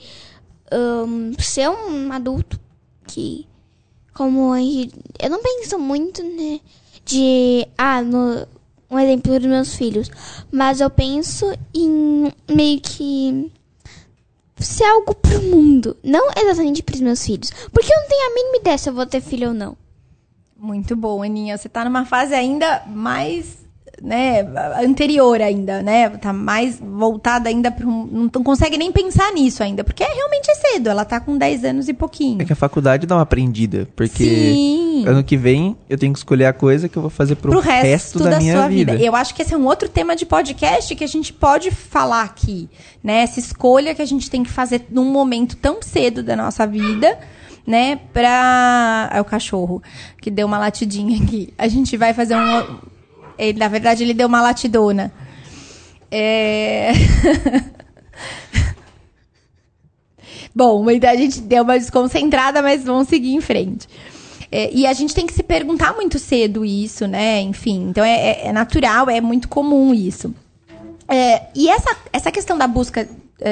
[0.73, 2.59] um, ser um adulto
[3.07, 3.47] que...
[4.15, 6.61] Como eu não penso muito, né?
[7.05, 7.69] De.
[7.79, 8.45] Ah, no,
[8.91, 10.11] um exemplo dos meus filhos.
[10.51, 13.53] Mas eu penso em meio que.
[14.57, 15.97] Ser algo pro mundo.
[16.03, 17.53] Não exatamente pros meus filhos.
[17.73, 19.77] Porque eu não tenho a mínima ideia se eu vou ter filho ou não.
[20.59, 21.57] Muito bom, Aninha.
[21.57, 23.59] Você tá numa fase ainda mais,
[24.03, 24.43] né,
[24.83, 26.09] anterior ainda, né?
[26.11, 28.29] Tá mais voltada ainda para um...
[28.35, 30.89] Não consegue nem pensar nisso ainda, porque é realmente é cedo.
[30.89, 32.43] Ela tá com 10 anos e pouquinho.
[32.43, 35.05] É que a faculdade dá uma aprendida, porque Sim.
[35.07, 37.61] ano que vem eu tenho que escolher a coisa que eu vou fazer pro, pro
[37.61, 38.93] resto, da, da, minha sua vida.
[38.93, 39.05] vida.
[39.05, 42.23] Eu acho que esse é um outro tema de podcast que a gente pode falar
[42.23, 42.69] aqui,
[43.03, 43.23] né?
[43.23, 47.17] Essa escolha que a gente tem que fazer num momento tão cedo da nossa vida,
[47.69, 47.97] né?
[48.15, 49.11] Pra.
[49.13, 49.83] É o cachorro
[50.23, 51.53] que deu uma latidinha aqui.
[51.59, 52.79] A gente vai fazer um.
[53.39, 55.13] Ele, na verdade, ele deu uma latidona.
[56.11, 56.93] É.
[60.57, 63.87] Bom, a gente deu uma desconcentrada, mas vamos seguir em frente.
[64.51, 67.43] É, e a gente tem que se perguntar muito cedo isso, né?
[67.43, 70.35] Enfim, então é, é- é natural, é muito comum isso.
[71.07, 73.07] É, e essa, essa questão da busca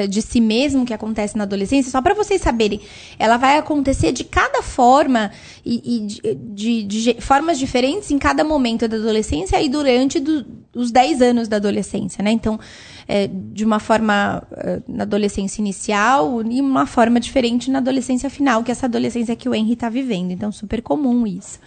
[0.07, 2.81] de si mesmo que acontece na adolescência, só para vocês saberem,
[3.17, 5.31] ela vai acontecer de cada forma
[5.65, 10.45] e, e de, de- de formas diferentes em cada momento da adolescência e durante do-
[10.75, 12.31] os 10 anos da adolescência, né?
[12.31, 12.59] Então,
[13.07, 18.63] é, de uma forma é, na adolescência inicial e uma forma diferente na adolescência final,
[18.63, 20.31] que é essa adolescência que o Henry está vivendo.
[20.31, 21.59] Então, super comum isso.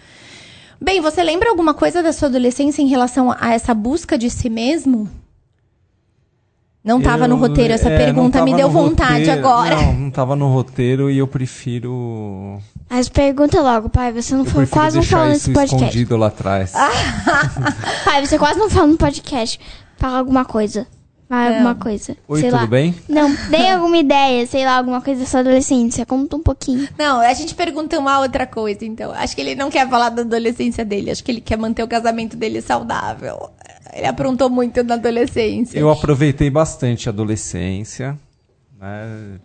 [0.79, 4.49] Bem, você lembra alguma coisa da sua adolescência em relação a essa busca de si
[4.49, 5.09] mesmo?
[6.83, 9.39] Não estava no roteiro essa é, pergunta, me deu vontade roteiro.
[9.39, 9.75] agora.
[9.75, 12.59] Não, não tava no roteiro e eu prefiro.
[12.89, 14.11] Mas pergunta logo, pai.
[14.11, 15.85] Você não foi, quase não falou isso nesse podcast.
[15.85, 16.73] escondido lá atrás.
[18.03, 19.59] Pai, você quase não falou no podcast.
[19.95, 20.87] Fala alguma coisa.
[21.29, 22.17] Fala alguma coisa.
[22.27, 22.67] Oi, sei tudo lá.
[22.67, 22.93] bem?
[23.07, 26.05] Não, dê alguma ideia, sei lá, alguma coisa da sua adolescência.
[26.05, 26.89] Conta um pouquinho.
[26.97, 29.13] Não, a gente pergunta uma outra coisa, então.
[29.13, 31.09] Acho que ele não quer falar da adolescência dele.
[31.09, 33.49] Acho que ele quer manter o casamento dele saudável.
[33.93, 35.77] Ele aprontou muito na adolescência.
[35.79, 38.17] Eu aproveitei bastante a adolescência.
[38.79, 39.39] Né?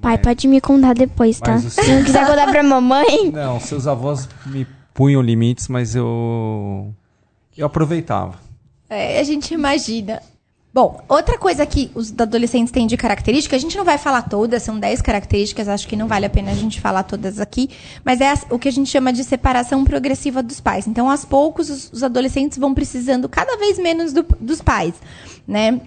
[0.00, 1.52] Pai, pode me contar depois, tá?
[1.52, 3.30] Mas Se seu- não quiser contar pra mamãe.
[3.32, 6.92] Não, seus avós me punham limites, mas eu.
[7.56, 8.38] Eu aproveitava.
[8.88, 10.22] É, a gente imagina.
[10.74, 14.62] Bom, outra coisa que os adolescentes têm de característica, a gente não vai falar todas,
[14.62, 17.68] são 10 características, acho que não vale a pena a gente falar todas aqui,
[18.02, 20.86] mas é o que a gente chama de separação progressiva dos pais.
[20.86, 24.94] Então, aos poucos, os, os adolescentes vão precisando cada vez menos do- dos pais,
[25.46, 25.78] né?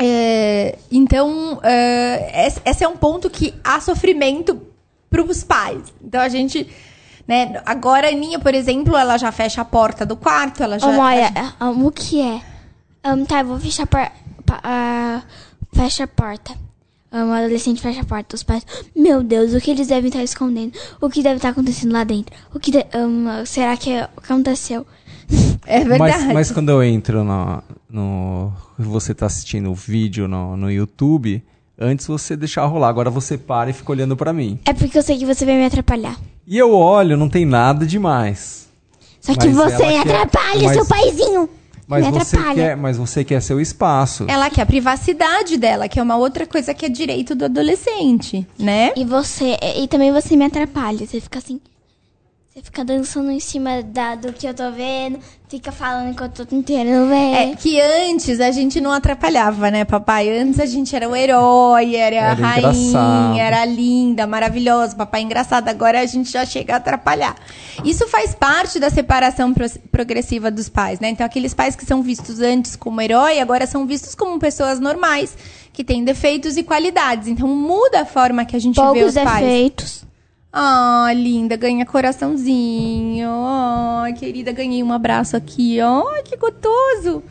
[0.00, 4.62] É, então, é, esse, é um ponto que há sofrimento
[5.10, 5.92] para os pais.
[6.02, 6.68] Então, a gente...
[7.26, 10.86] Né, agora, a Aninha, por exemplo, ela já fecha a porta do quarto, ela já...
[10.92, 12.53] Maia, um, o que é?
[13.04, 14.12] Um, tá, eu vou fechar a porta.
[15.72, 16.52] fecha a porta.
[17.12, 18.34] Um, o adolescente fecha a porta.
[18.34, 18.64] Os pais,
[18.94, 20.72] meu Deus, o que eles devem estar escondendo?
[21.00, 22.34] O que deve estar acontecendo lá dentro?
[22.52, 24.86] O que de- um, será que é- aconteceu?
[25.66, 26.24] É verdade.
[26.26, 27.62] Mas, mas quando eu entro no.
[27.88, 31.42] no você tá assistindo o vídeo no, no YouTube,
[31.78, 32.88] antes você deixar rolar.
[32.88, 34.58] Agora você para e fica olhando pra mim.
[34.66, 36.18] É porque eu sei que você vai me atrapalhar.
[36.46, 38.68] E eu olho, não tem nada demais.
[39.20, 41.48] Só que Mas você ela quer- atrapalha, mas- seu paizinho.
[41.86, 42.62] Mas me você, atrapalha.
[42.62, 44.24] quer, mas você quer seu espaço.
[44.28, 48.46] Ela quer a privacidade dela, que é uma outra coisa que é direito do adolescente,
[48.58, 48.92] né?
[48.96, 51.06] E você, e também você me atrapalha.
[51.06, 51.60] Você fica assim.
[52.54, 56.28] Você fica dançando em cima da, do que eu tô vendo, fica falando que eu
[56.28, 57.50] tô tentando ver.
[57.50, 60.30] É que antes a gente não atrapalhava, né, papai?
[60.38, 63.38] Antes a gente era o herói, era, a Era rainha, engraçado.
[63.40, 65.68] era linda, maravilhosa, papai engraçado.
[65.68, 67.34] Agora a gente já chega a atrapalhar.
[67.84, 71.08] Isso faz parte da separação pro- progressiva dos pais, né?
[71.10, 75.36] Então aqueles pais que são vistos antes como herói, agora são vistos como pessoas normais,
[75.72, 77.26] que têm defeitos e qualidades.
[77.26, 79.40] Então muda a forma que a gente vê Poucos os pais.
[79.40, 80.03] defeitos.
[80.56, 83.28] Ah, linda, ganha coraçãozinho.
[83.44, 85.80] Ai, querida, ganhei um abraço aqui.
[85.80, 87.24] Ai, que gostoso.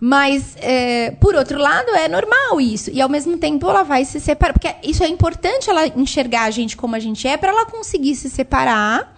[0.00, 2.90] Mas, é, por outro lado, é normal isso.
[2.90, 4.54] E ao mesmo tempo ela vai se separar.
[4.54, 8.16] Porque isso é importante ela enxergar a gente como a gente é, para ela conseguir
[8.16, 9.16] se separar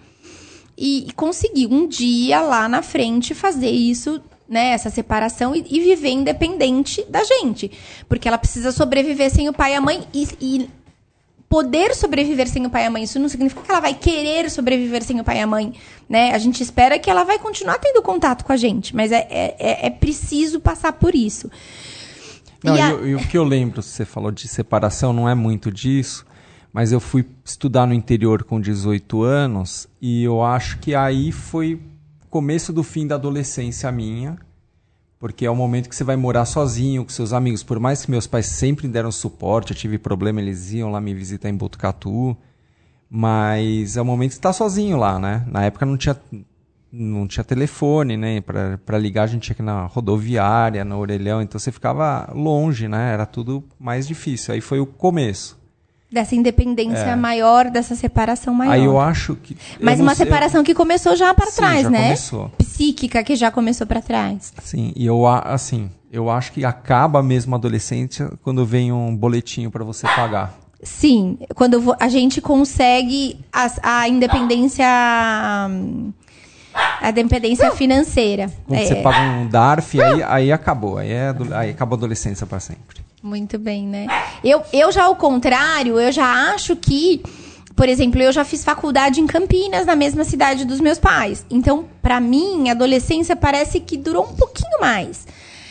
[0.77, 4.73] e, e conseguir um dia lá na frente fazer isso, né?
[4.73, 7.71] Essa separação e, e viver independente da gente.
[8.07, 10.03] Porque ela precisa sobreviver sem o pai e a mãe.
[10.13, 10.69] E, e
[11.51, 13.03] poder sobreviver sem o pai e a mãe.
[13.03, 15.73] Isso não significa que ela vai querer sobreviver sem o pai e a mãe,
[16.07, 16.31] né?
[16.33, 19.55] A gente espera que ela vai continuar tendo contato com a gente, mas é, é,
[19.59, 21.51] é- é preciso passar por isso.
[22.63, 25.35] Não, E a- o- e o que eu lembro, você falou de separação, não é
[25.35, 26.25] muito disso,
[26.71, 31.81] mas eu fui estudar no interior com 18 anos e eu acho que aí foi
[32.29, 34.37] começo do fim da adolescência minha,
[35.21, 37.61] porque é o momento que você vai morar sozinho com seus amigos.
[37.61, 41.13] Por mais que meus pais sempre deram suporte, eu tive problema, eles iam lá me
[41.13, 42.35] visitar em Botucatu,
[43.07, 45.45] mas é o momento que você sozinho lá, né?
[45.47, 46.19] Na época não tinha
[46.91, 48.41] não tinha telefone, né?
[48.41, 52.87] Pra ligar a gente tinha que ir na rodoviária, no orelhão, então você ficava longe,
[52.87, 53.13] né?
[53.13, 54.55] Era tudo mais difícil.
[54.55, 55.60] Aí foi o começo.
[56.11, 58.73] Dessa independência maior, dessa separação maior.
[58.73, 58.75] É.
[58.75, 59.55] Aí eu acho que.
[59.79, 62.03] Mas eu uma sei- separação que começou já para Sim, trás, já né?
[62.03, 62.49] começou.
[62.57, 64.53] Psíquica que já começou para trás.
[64.61, 69.15] Sim, e eu a- assim, eu acho que acaba mesmo a adolescência quando vem um
[69.15, 70.53] boletinho pra você pagar.
[70.83, 75.69] Sim, quando a gente consegue as- a, independência a
[77.09, 78.51] independência financeira.
[78.67, 80.97] Quando É, você paga um DARF, aí, aí acabou.
[80.97, 83.01] Aí, é, aí acabou a adolescência pra sempre.
[83.23, 84.07] Muito bem, né?
[84.43, 87.21] Eu, eu já ao contrário, eu já acho que,
[87.75, 91.45] por exemplo, eu já fiz faculdade em Campinas, na mesma cidade dos meus pais.
[91.49, 95.27] Então, pra mim, a adolescência parece que durou um pouquinho mais.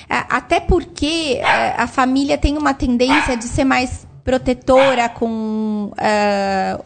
[0.08, 5.90] A- Até porque é, a família tem uma tendência de ser mais protetora com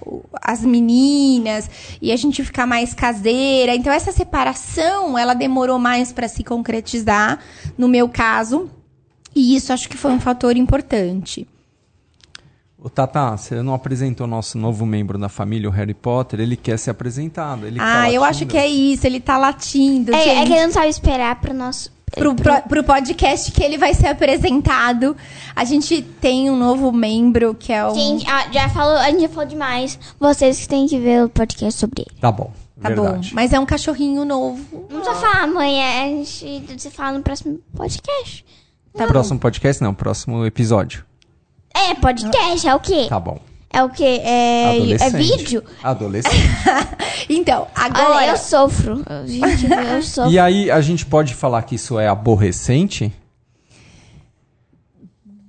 [0.07, 1.69] o- as meninas
[2.01, 3.75] e a gente ficar mais caseira.
[3.75, 7.39] Então essa separação, ela demorou mais para se concretizar,
[7.77, 8.71] no meu caso.
[9.35, 11.47] E isso acho que foi um fator importante.
[12.79, 16.79] O Tata, você não apresentou nosso novo membro da família, o Harry Potter, ele quer
[16.79, 17.67] ser apresentado.
[17.67, 20.47] Ele tá ah, eu acho que é isso, ele tá latindo, É, é gente.
[20.49, 21.91] que ele não sabe esperar pro nosso.
[22.15, 25.17] Pro, pro, pro podcast que ele vai ser apresentado.
[25.57, 27.93] A gente tem um novo membro que é o.
[27.95, 29.99] Gente, ah, já falou, a gente já falou demais.
[30.21, 32.21] Vocês que têm que ver o podcast sobre ele.
[32.21, 33.31] Tá bom, Tá verdade.
[33.31, 33.35] bom.
[33.35, 34.63] Mas é um cachorrinho novo.
[34.91, 38.45] Não precisa falar amanhã, a gente se fala no próximo podcast.
[38.97, 41.05] Tá próximo podcast não, próximo episódio.
[41.75, 43.07] É, podcast, é o quê?
[43.09, 43.41] Tá bom.
[43.69, 44.21] É o quê?
[44.23, 45.63] É, é vídeo?
[45.83, 46.37] Adolescente.
[47.27, 48.27] Então, Olha, agora.
[48.27, 49.03] eu sofro.
[49.25, 50.31] Gente, eu sofro.
[50.31, 53.11] e aí, a gente pode falar que isso é aborrecente?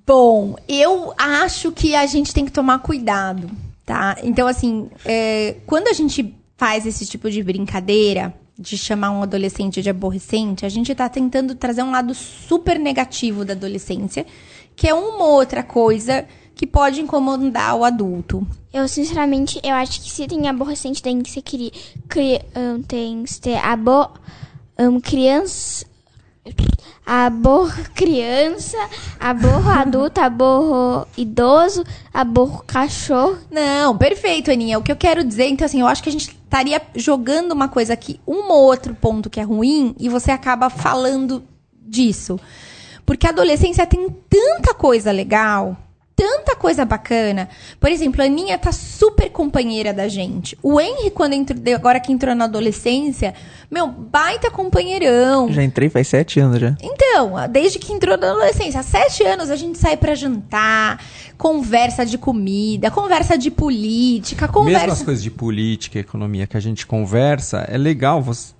[0.07, 3.51] Bom, eu acho que a gente tem que tomar cuidado,
[3.85, 4.15] tá?
[4.23, 9.81] Então, assim, é, quando a gente faz esse tipo de brincadeira, de chamar um adolescente
[9.81, 14.25] de aborrecente, a gente tá tentando trazer um lado super negativo da adolescência,
[14.75, 18.47] que é uma outra coisa que pode incomodar o adulto.
[18.73, 21.71] Eu, sinceramente, eu acho que se tem aborrecente, tem que ser cri,
[22.07, 24.09] cri, um, tem que ter abo,
[24.79, 25.85] um, criança.
[27.05, 28.77] Aborro criança,
[29.19, 33.37] aborro adulto, aborro idoso, aborro cachorro.
[33.51, 34.79] Não, perfeito, Aninha.
[34.79, 37.67] O que eu quero dizer, então, assim, eu acho que a gente estaria jogando uma
[37.67, 41.43] coisa aqui, um ou outro ponto que é ruim, e você acaba falando
[41.81, 42.39] disso.
[43.05, 45.77] Porque a adolescência tem tanta coisa legal,
[46.15, 47.49] tanta coisa bacana.
[47.79, 50.57] Por exemplo, a Aninha tá super companheira da gente.
[50.63, 53.33] O Henry, quando entrou, agora que entrou na adolescência,
[53.69, 55.51] meu, baita companheirão.
[55.51, 56.75] Já entrei faz sete anos já.
[56.81, 61.03] Então, desde que entrou na adolescência, há sete anos a gente sai pra jantar,
[61.37, 65.05] conversa de comida, conversa de política, Mesmo as conversa.
[65.05, 68.21] coisas de política, economia que a gente conversa, é legal.
[68.21, 68.54] Você,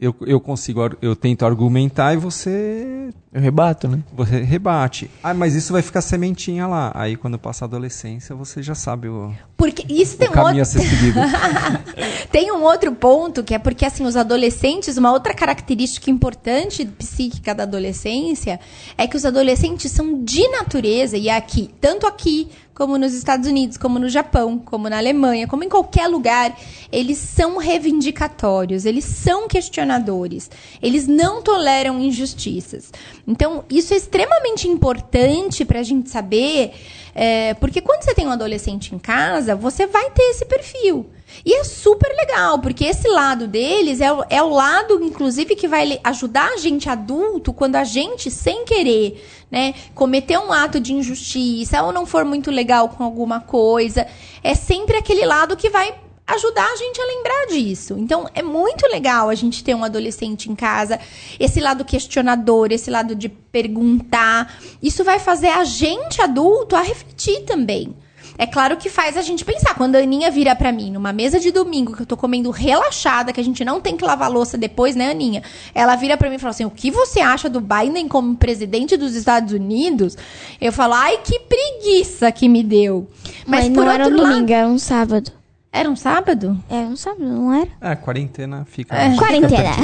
[0.00, 4.02] eu, eu consigo, eu tento argumentar e você, Eu rebato, né?
[4.14, 5.10] você rebate.
[5.22, 6.90] Ah, mas isso vai ficar sementinha lá.
[6.94, 10.62] Aí quando passar a adolescência, você já sabe o, Porque isso tem o um caminho
[10.64, 10.78] outro.
[10.78, 11.20] a ser seguido.
[12.32, 17.54] Tem um outro ponto que é porque assim os adolescentes, uma outra característica importante psíquica
[17.54, 18.60] da adolescência
[18.96, 22.48] é que os adolescentes são de natureza e é aqui, tanto aqui
[22.80, 26.58] como nos Estados Unidos, como no Japão, como na Alemanha, como em qualquer lugar,
[26.90, 30.50] eles são reivindicatórios, eles são questionadores,
[30.80, 32.90] eles não toleram injustiças.
[33.28, 36.72] Então, isso é extremamente importante para a gente saber,
[37.14, 41.04] é, porque quando você tem um adolescente em casa, você vai ter esse perfil.
[41.44, 45.68] E é super legal, porque esse lado deles é o, é o lado, inclusive, que
[45.68, 50.92] vai ajudar a gente adulto quando a gente, sem querer, né, cometer um ato de
[50.92, 54.06] injustiça ou não for muito legal com alguma coisa.
[54.42, 55.94] É sempre aquele lado que vai
[56.26, 57.96] ajudar a gente a lembrar disso.
[57.98, 60.98] Então, é muito legal a gente ter um adolescente em casa,
[61.38, 64.60] esse lado questionador, esse lado de perguntar.
[64.82, 67.96] Isso vai fazer a gente adulto a refletir também.
[68.40, 69.74] É claro que faz a gente pensar.
[69.74, 73.34] Quando a Aninha vira para mim numa mesa de domingo, que eu tô comendo relaxada,
[73.34, 75.42] que a gente não tem que lavar louça depois, né, Aninha?
[75.74, 78.96] Ela vira para mim e fala assim: o que você acha do Biden como presidente
[78.96, 80.16] dos Estados Unidos?
[80.58, 83.10] Eu falo, ai, que preguiça que me deu.
[83.46, 84.32] Mas, Mas por não outro era um lado...
[84.32, 85.32] domingo, era um sábado.
[85.70, 86.64] Era um sábado?
[86.70, 87.68] Era um sábado, não era?
[87.78, 88.96] É, quarentena fica.
[88.96, 89.14] É.
[89.16, 89.76] Quarentena.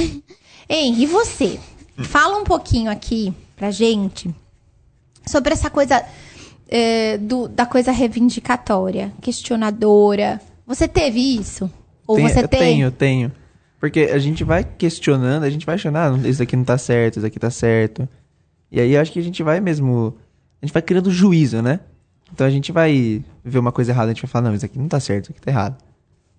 [0.67, 1.61] Ei, e você?
[2.05, 4.35] Fala um pouquinho aqui pra gente
[5.27, 6.03] sobre essa coisa
[6.69, 10.41] é, do, da coisa reivindicatória, questionadora.
[10.67, 11.71] Você teve isso?
[12.07, 12.61] Ou tem, você eu tem?
[12.61, 13.33] Tenho, tenho.
[13.79, 17.19] Porque a gente vai questionando, a gente vai achando, ah, isso aqui não tá certo,
[17.19, 18.09] isso aqui tá certo.
[18.71, 20.15] E aí acho que a gente vai mesmo.
[20.61, 21.81] A gente vai criando juízo, né?
[22.33, 24.79] Então a gente vai ver uma coisa errada, a gente vai falar, não, isso aqui
[24.79, 25.77] não tá certo, isso aqui tá errado.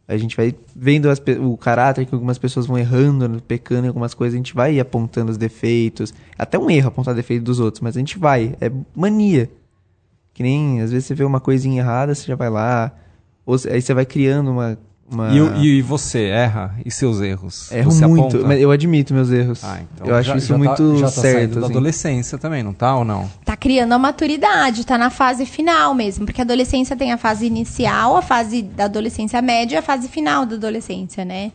[0.07, 4.13] A gente vai vendo as, o caráter que algumas pessoas vão errando, pecando em algumas
[4.13, 6.13] coisas, a gente vai apontando os defeitos.
[6.37, 8.55] Até um erro apontar defeito dos outros, mas a gente vai.
[8.61, 9.49] É mania.
[10.37, 12.91] Que nem, às vezes você vê uma coisinha errada, você já vai lá.
[13.43, 14.77] Ou, aí você vai criando uma.
[15.11, 15.29] uma...
[15.31, 17.71] E, e, você erra e seus erros?
[17.71, 18.47] Erro você muito, aponta?
[18.47, 19.63] mas eu admito meus erros.
[19.63, 21.51] Ah, então eu acho já, isso já muito tá, já tá certo.
[21.53, 21.59] Assim.
[21.61, 23.27] da adolescência também, não tá ou não?
[23.43, 26.27] Tá criando a maturidade, tá na fase final mesmo.
[26.27, 30.07] Porque a adolescência tem a fase inicial, a fase da adolescência média e a fase
[30.07, 31.51] final da adolescência, né?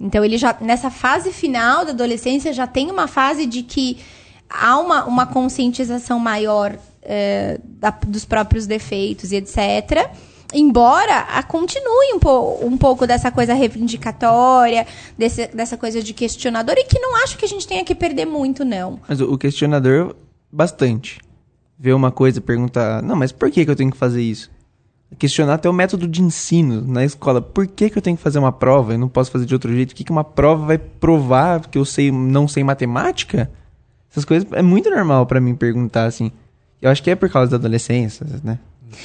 [0.00, 3.98] Então ele já, nessa fase final da adolescência, já tem uma fase de que
[4.48, 10.10] há uma, uma conscientização maior é, da, dos próprios defeitos e etc.
[10.54, 14.86] Embora a, continue um, po, um pouco dessa coisa reivindicatória,
[15.18, 18.24] desse, dessa coisa de questionador, e que não acho que a gente tenha que perder
[18.24, 19.00] muito, não.
[19.08, 20.14] Mas o questionador,
[20.50, 21.18] bastante.
[21.76, 24.48] Ver uma coisa e perguntar, não, mas por que, que eu tenho que fazer isso?
[25.18, 27.40] Questionar até o método de ensino na escola.
[27.40, 29.72] Por que, que eu tenho que fazer uma prova e não posso fazer de outro
[29.72, 29.92] jeito?
[29.92, 33.50] O que, que uma prova vai provar que eu sei não sei matemática?
[34.10, 36.32] Essas coisas é muito normal para mim perguntar assim.
[36.84, 38.58] Eu acho que é por causa da adolescência, né?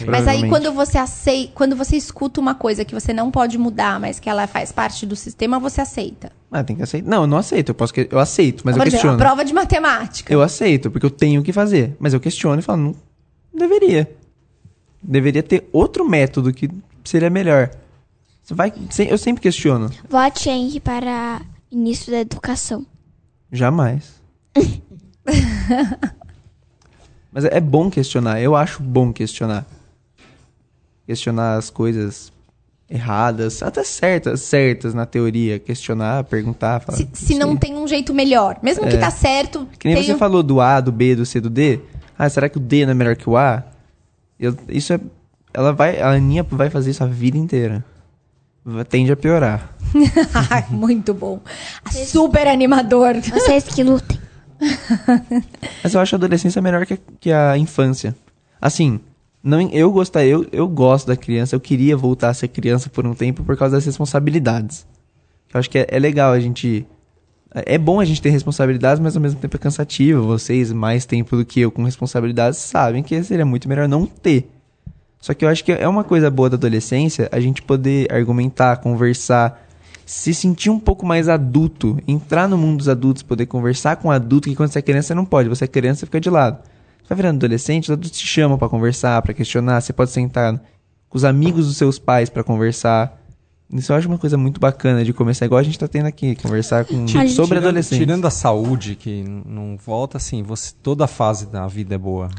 [0.06, 4.02] Mas aí quando você aceita, quando você escuta uma coisa que você não pode mudar,
[4.02, 6.30] mas que ela faz parte do sistema, você aceita.
[6.52, 7.10] Ah, tem que aceitar.
[7.10, 7.70] Não, eu não aceito.
[7.70, 8.10] Eu posso que...
[8.12, 9.14] eu aceito, mas Por eu questiono.
[9.14, 10.32] a prova de matemática.
[10.32, 12.96] Eu aceito, porque eu tenho que fazer, mas eu questiono e falo, não
[13.54, 14.14] deveria.
[15.02, 16.70] Deveria ter outro método que
[17.06, 17.72] seria melhor.
[18.44, 18.74] Você vai,
[19.10, 19.90] eu sempre questiono.
[20.10, 22.86] Vote Henry para ministro da educação.
[23.50, 24.20] Jamais.
[27.32, 29.66] Mas é bom questionar, eu acho bom questionar.
[31.06, 32.32] Questionar as coisas
[32.90, 36.98] erradas, até certas, certas na teoria, questionar, perguntar, falar.
[36.98, 38.90] Se, se não tem um jeito melhor, mesmo é.
[38.90, 39.68] que tá certo.
[39.78, 40.18] Que nem você um...
[40.18, 41.80] falou do A, do B, do C, do D.
[42.18, 43.64] Ah, será que o D não é melhor que o A?
[44.40, 45.00] Eu, isso é,
[45.54, 47.86] ela vai, a Aninha vai fazer isso a vida inteira.
[48.90, 49.74] Tende a piorar.
[50.70, 51.40] Muito bom.
[51.90, 53.16] Super animador.
[53.16, 54.20] Vocês que lutem.
[55.84, 58.16] Mas eu acho a adolescência melhor que a, que a infância.
[58.60, 59.00] Assim,
[59.42, 63.06] não, eu gostaria, eu, eu gosto da criança, eu queria voltar a ser criança por
[63.08, 64.86] um tempo por causa das responsabilidades.
[65.54, 66.86] Eu acho que é, é legal a gente.
[67.52, 70.24] É bom a gente ter responsabilidades, mas ao mesmo tempo é cansativo.
[70.24, 74.52] Vocês, mais tempo do que eu com responsabilidades, sabem que seria muito melhor não ter.
[75.20, 78.78] Só que eu acho que é uma coisa boa da adolescência a gente poder argumentar,
[78.78, 79.68] conversar,
[80.10, 84.12] se sentir um pouco mais adulto, entrar no mundo dos adultos, poder conversar com um
[84.12, 86.32] adulto, que quando você é criança você não pode, você é criança você fica de
[86.32, 86.58] lado.
[87.04, 90.60] Você vai virando adolescente, os adultos te chamam para conversar, para questionar, você pode sentar
[91.08, 93.22] com os amigos dos seus pais para conversar.
[93.72, 96.36] Isso eu acho uma coisa muito bacana de começar, igual a gente está tendo aqui,
[96.38, 98.00] conversar com, sobre tirando, adolescentes.
[98.00, 102.30] Tirando a saúde, que não volta, assim, você, toda a fase da vida é boa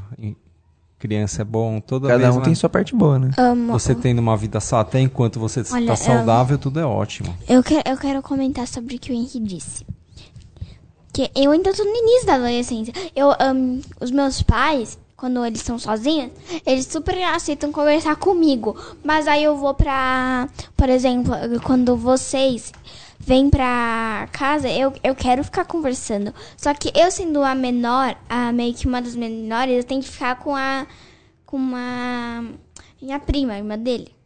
[1.01, 2.45] criança é bom, toda Cada vez, um né?
[2.45, 3.31] tem sua parte boa, né?
[3.39, 3.73] Amo.
[3.73, 7.35] Você tendo uma vida só, até enquanto você está saudável, tudo é ótimo.
[7.49, 9.87] Eu, que, eu quero comentar sobre o que o Henrique disse.
[11.13, 12.93] Que eu ainda tô no início da adolescência.
[13.17, 16.31] Eu, um, os meus pais, quando eles estão sozinhos,
[16.67, 18.77] eles super aceitam conversar comigo.
[19.03, 20.49] Mas aí eu vou pra.
[20.77, 21.35] Por exemplo,
[21.65, 22.73] quando vocês
[23.21, 26.35] vem pra casa, eu, eu quero ficar conversando.
[26.57, 30.09] Só que eu sendo a menor, a meio que uma das menores, eu tenho que
[30.09, 30.87] ficar com a.
[31.45, 32.45] com uma.
[33.01, 34.20] minha prima, a irmã dele.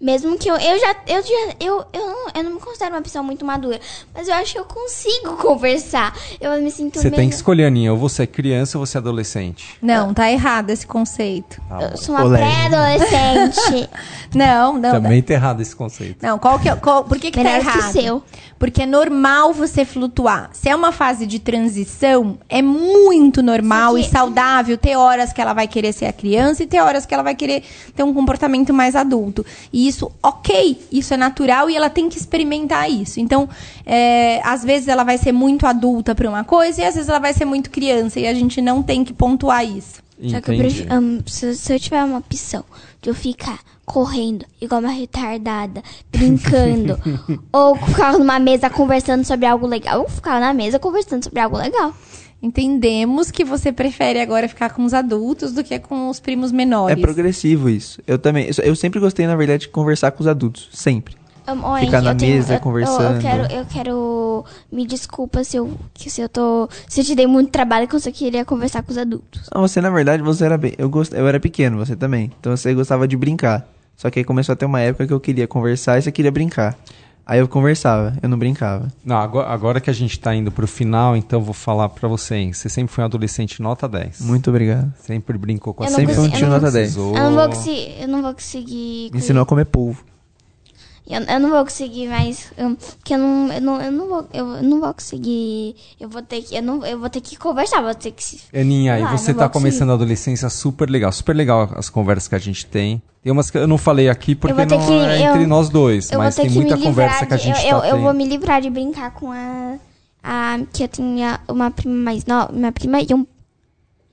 [0.00, 3.02] Mesmo que eu, eu já, eu já, eu, eu, não, eu não me considero uma
[3.02, 3.80] pessoa muito madura,
[4.14, 6.14] mas eu acho que eu consigo conversar.
[6.40, 7.16] Eu me sinto Você meio...
[7.20, 9.76] tem que escolher, Aninha, ou você é criança ou você é adolescente.
[9.80, 11.60] Não, tá errado esse conceito.
[11.68, 13.88] Tá Eu sou uma pré-adolescente.
[14.34, 14.90] Não, não.
[14.92, 16.18] Também tá errado esse conceito.
[16.22, 17.92] Não, qual que é, qual, por que, que tá Melhor que errado?
[17.92, 18.22] seu.
[18.58, 20.50] Porque é normal você flutuar.
[20.52, 25.40] Se é uma fase de transição, é muito normal que- e saudável ter horas que
[25.40, 27.62] ela vai querer ser a criança e ter horas que ela vai querer
[27.96, 29.46] ter um comportamento mais adulto.
[29.72, 33.20] E isso, ok, isso é natural e ela tem que experimentar isso.
[33.20, 33.48] Então,
[33.84, 37.18] é, às vezes ela vai ser muito adulta pra uma coisa e às vezes ela
[37.18, 40.02] vai ser muito criança e a gente não tem que pontuar isso.
[40.26, 42.64] Só que eu prefiro, hum, se, se eu tiver uma opção
[43.00, 46.98] de eu ficar correndo igual uma retardada, brincando,
[47.52, 51.56] ou ficar numa mesa conversando sobre algo legal, eu ficar na mesa conversando sobre algo
[51.56, 51.94] legal.
[52.40, 56.54] Entendemos que você prefere agora ficar com os adultos do que com os primos É
[56.54, 57.00] menores.
[57.00, 58.00] progressivo isso.
[58.06, 58.48] Eu também.
[58.62, 60.68] Eu sempre gostei, na verdade, de conversar com os adultos.
[60.72, 61.16] Sempre.
[61.48, 63.14] Um, Ficar na eu tenho- mesa, eu- eu- conversando.
[63.16, 64.44] Eu, quero, eu quero.
[64.70, 66.68] Me desculpa se eu, que se eu tô.
[66.86, 69.48] Se eu te dei muito trabalho que eu só queria conversar com os adultos.
[69.54, 70.74] Não, você, na verdade, você era bem.
[70.76, 71.12] Eu, gost...
[71.14, 72.30] eu era pequeno, você também.
[72.38, 73.66] Então você gostava de brincar.
[73.96, 76.30] Só que aí começou a ter uma época que eu queria conversar e você queria
[76.30, 76.76] brincar.
[77.28, 78.90] Aí eu conversava, eu não brincava.
[79.04, 82.08] Não, agora, agora que a gente tá indo pro final, então eu vou falar pra
[82.08, 82.54] você, hein?
[82.54, 84.22] Você sempre foi um adolescente nota 10.
[84.22, 84.90] Muito obrigado.
[84.98, 86.72] Sempre brincou com a Sempre foi um tio nota 10.
[86.72, 87.14] precisou.
[87.14, 87.96] Eu não vou conseguir.
[88.00, 89.10] Eu não vou conseguir.
[89.12, 90.02] Me ensinou a comer polvo.
[91.10, 92.52] Eu, eu não vou conseguir mais.
[92.98, 94.28] Porque eu não, eu não, eu não vou.
[94.32, 95.74] Eu não vou conseguir.
[95.98, 96.54] Eu vou ter que.
[96.54, 98.40] Eu, não, eu vou ter que conversar, vou ter que.
[98.54, 101.10] Aninha, e você tá começando a adolescência super legal.
[101.10, 103.00] Super legal as conversas que a gente tem.
[103.22, 106.10] Tem umas que eu não falei aqui porque não que- é eu- entre nós dois.
[106.12, 108.02] Eu mas tem muita conversa livrar que a de, gente eu, eu, tá eu tendo.
[108.04, 109.76] vou me livrar de brincar com a.
[110.22, 112.52] a que eu tenho uma prima mais nova.
[112.52, 113.26] Minha prima e um,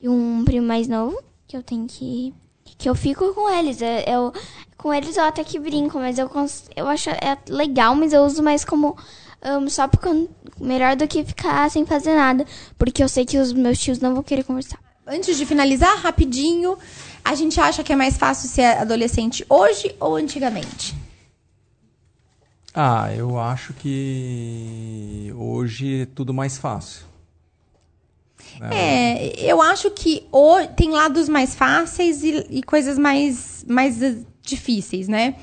[0.02, 1.18] e um primo mais novo.
[1.46, 2.34] Que eu tenho que.
[2.78, 3.80] Que eu fico com eles.
[3.82, 4.34] Eu, eu-
[4.78, 6.30] com eles eu até que brinco, mas eu,
[6.76, 8.98] eu acho é legal, mas eu uso mais como.
[9.44, 10.28] hum, só porque
[10.60, 12.46] melhor do que ficar sem fazer nada.
[12.78, 14.80] Porque eu sei que os meus tios não vão querer conversar.
[15.08, 16.78] Antes de finalizar, rapidinho,
[17.24, 20.96] a gente acha que é mais fácil ser adolescente hoje ou antigamente?
[22.74, 27.06] Ah, eu acho que hoje é tudo mais fácil.
[28.72, 34.02] É, eu acho que o, tem lados mais fáceis e, e coisas mais, mais
[34.46, 35.36] difíceis, né?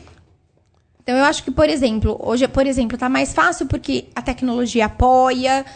[1.02, 4.86] Então eu acho que, por exemplo, hoje, por exemplo, tá mais fácil porque a tecnologia
[4.86, 5.66] apoia,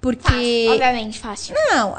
[0.00, 0.68] porque.
[0.70, 1.54] Obviamente, fácil.
[1.70, 1.94] Não,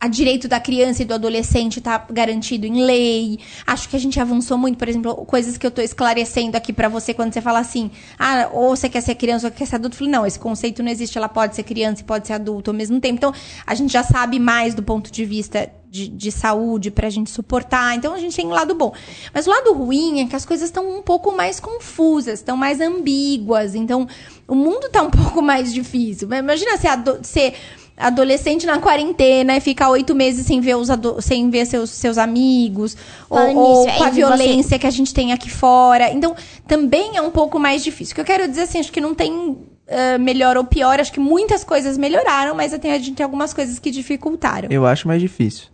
[0.00, 3.38] a direito da criança e do adolescente está garantido em lei.
[3.66, 6.88] Acho que a gente avançou muito, por exemplo, coisas que eu tô esclarecendo aqui pra
[6.88, 9.96] você quando você fala assim: "Ah, ou você quer ser criança ou quer ser adulto".
[9.96, 12.70] Eu falei: "Não, esse conceito não existe, ela pode ser criança e pode ser adulto
[12.70, 13.16] ao mesmo tempo".
[13.16, 13.34] Então,
[13.66, 17.94] a gente já sabe mais do ponto de vista de, de saúde pra gente suportar.
[17.94, 18.94] Então, a gente tem um lado bom.
[19.34, 22.80] Mas o lado ruim é que as coisas estão um pouco mais confusas, estão mais
[22.80, 23.74] ambíguas.
[23.74, 24.08] Então,
[24.48, 26.32] o mundo tá um pouco mais difícil.
[26.32, 26.90] Imagina ser,
[27.22, 27.54] ser
[28.00, 30.88] adolescente na quarentena e ficar oito meses sem ver, os
[31.20, 32.96] sem ver seus, seus amigos,
[33.28, 36.10] ou, Falando ou nisso, com a você- violência que a gente tem aqui fora.
[36.10, 36.34] Então,
[36.66, 38.12] também é um pouco mais difícil.
[38.12, 39.56] O que eu quero dizer assim, acho que não tem
[39.88, 43.52] ah, melhor ou pior, acho que muitas coisas melhoraram, mas tem, a gente tem algumas
[43.52, 44.68] coisas que dificultaram.
[44.70, 45.66] Eu acho mais difícil.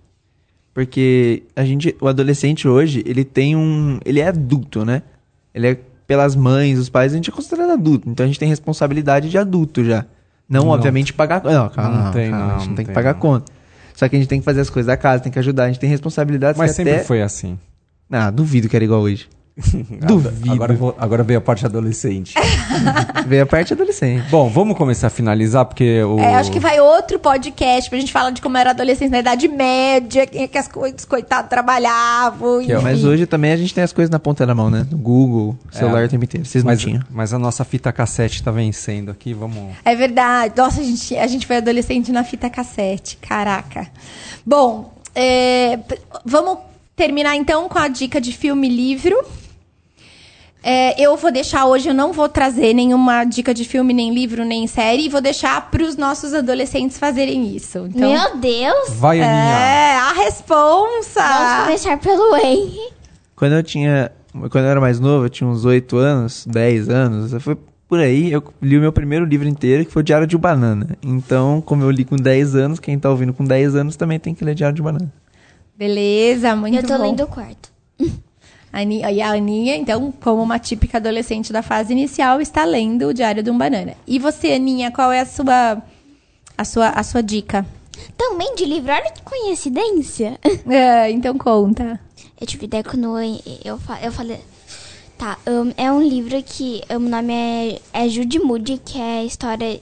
[0.73, 5.03] Porque a gente, o adolescente hoje, ele tem um, ele é adulto, né?
[5.55, 8.09] Ele é pelas mães, os pais, a gente é considerado adulto.
[8.09, 10.05] Então a gente tem responsabilidade de adulto já.
[10.49, 10.71] Não, Não.
[10.71, 13.15] obviamente pagar, não, calma, Não tem, calma, não, a gente não tem que tem, pagar
[13.15, 13.21] não.
[13.21, 13.53] conta.
[13.95, 15.67] Só que a gente tem que fazer as coisas da casa, tem que ajudar, a
[15.69, 17.05] gente tem responsabilidades Mas que sempre até...
[17.05, 17.59] foi assim.
[18.11, 19.29] Ah, duvido que era igual hoje.
[20.07, 20.53] Duvido.
[20.53, 22.35] Agora, vou- agora veio a parte adolescente.
[23.27, 24.29] Veio a parte adolescente.
[24.31, 26.19] Bom, vamos começar a finalizar, porque o.
[26.21, 29.49] É, acho que vai outro podcast pra gente falar de como era adolescente na Idade
[29.49, 32.63] Média, que, as coisas, coitados, trabalhavam.
[32.65, 32.79] Que é.
[32.79, 34.87] Mas hoje também a gente tem as coisas na ponta da mão, né?
[34.91, 36.07] No Google, celular É.
[36.07, 36.47] o tempo inteiro.
[36.47, 37.03] Vocês não Mas, tinham.
[37.11, 39.75] mas a nossa fita cassete tá vencendo aqui, vamos.
[39.85, 40.53] É verdade.
[40.57, 43.17] Nossa, a gente, a gente foi adolescente na fita cassete.
[43.23, 43.89] Caraca.
[44.45, 45.79] Bom, é,
[46.25, 46.59] vamos
[46.95, 49.17] terminar então com a dica de filme e livro.
[50.69, 54.45] É, eu vou deixar hoje, eu não vou trazer nenhuma dica de filme, nem livro,
[54.45, 57.87] nem série, e vou deixar para os nossos adolescentes fazerem isso.
[57.89, 58.91] Então, Meu Deus!
[58.95, 59.59] Vai, Aninha.
[59.61, 61.23] é, a responsa!
[61.23, 62.81] Vamos começar pelo Henry.
[63.37, 64.11] Quando eu tinha.
[64.33, 67.43] Quando eu era mais novo, eu tinha uns 8 anos, 10 anos.
[67.45, 67.57] Foi
[67.89, 70.99] por aí, eu li o meu primeiro livro inteiro, que foi o Diário de Banana.
[71.01, 74.35] Então, como eu li com 10 anos, quem tá ouvindo com 10 anos também tem
[74.35, 75.13] que ler Diário de Banana.
[75.79, 77.05] Beleza, muito eu tô bom.
[77.05, 77.71] lendo o quarto.
[78.81, 83.15] Aninha, e a Aninha, então, como uma típica adolescente da fase inicial, está lendo o
[83.15, 83.95] Diário de um Banana.
[84.07, 85.83] E você, Aninha, qual é a sua,
[86.57, 87.67] a sua, a sua dica?
[88.17, 90.39] Também de livro, olha que coincidência.
[90.69, 91.99] É, então conta.
[92.41, 94.39] eu tive ideia quando eu, eu, fa- eu falei.
[95.17, 99.21] Tá, um, é um livro que um, o nome é, é Judy Moody, que é
[99.21, 99.81] a história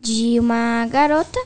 [0.00, 1.38] de uma garota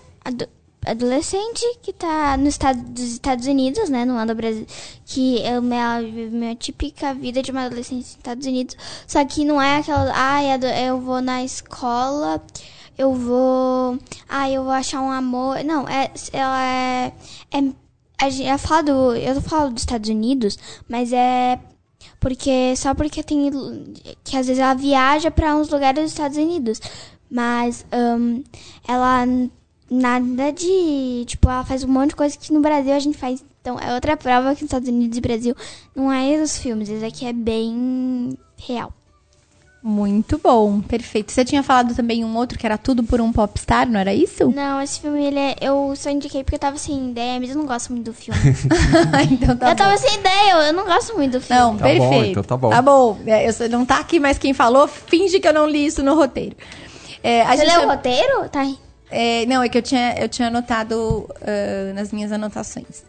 [0.91, 4.05] adolescente que tá no estado dos Estados Unidos, né?
[4.05, 4.67] Não é do Brasil.
[5.07, 8.77] Que um, ela vive uma típica vida de uma adolescente nos Estados Unidos.
[9.07, 10.13] Só que não é aquela.
[10.55, 12.43] Ado- eu vou na escola,
[12.97, 13.99] eu vou.
[14.29, 15.63] Ai, eu vou achar um amor.
[15.65, 16.11] Não, é.
[16.33, 17.13] Ela é.
[17.53, 17.73] é
[18.21, 20.59] a gente, eu falo do, eu falo dos Estados Unidos,
[20.89, 21.59] mas é
[22.19, 23.49] porque só porque tem
[24.25, 26.81] que às vezes ela viaja para uns lugares dos Estados Unidos,
[27.31, 28.43] mas ahn,
[28.89, 29.25] ela
[29.91, 33.43] nada de tipo ela faz um monte de coisa que no Brasil a gente faz.
[33.61, 35.55] Então é outra prova que nos Estados Unidos e Brasil
[35.95, 38.93] não é os filmes, esse aqui é bem real.
[39.81, 41.31] Muito bom, perfeito.
[41.31, 44.51] Você tinha falado também um outro que era tudo por um popstar, não era isso?
[44.51, 47.57] Não, esse filme ele é, eu só indiquei porque eu tava sem ideia, mas eu
[47.57, 48.39] não gosto muito do filme.
[49.31, 49.77] então tá eu bom.
[49.77, 51.63] tava sem ideia, eu não gosto muito do filme.
[51.63, 52.31] Não, Tá bom, perfeito.
[52.31, 52.71] então tá bom.
[52.71, 53.19] Tá bom.
[53.25, 56.03] É, eu só- não tá aqui, mas quem falou, finge que eu não li isso
[56.03, 56.57] no roteiro.
[57.23, 58.49] É, a Você gente leu o roteiro?
[58.49, 58.67] Tá.
[59.11, 63.05] É, não, é que eu tinha, eu tinha anotado ah, nas minhas anotações.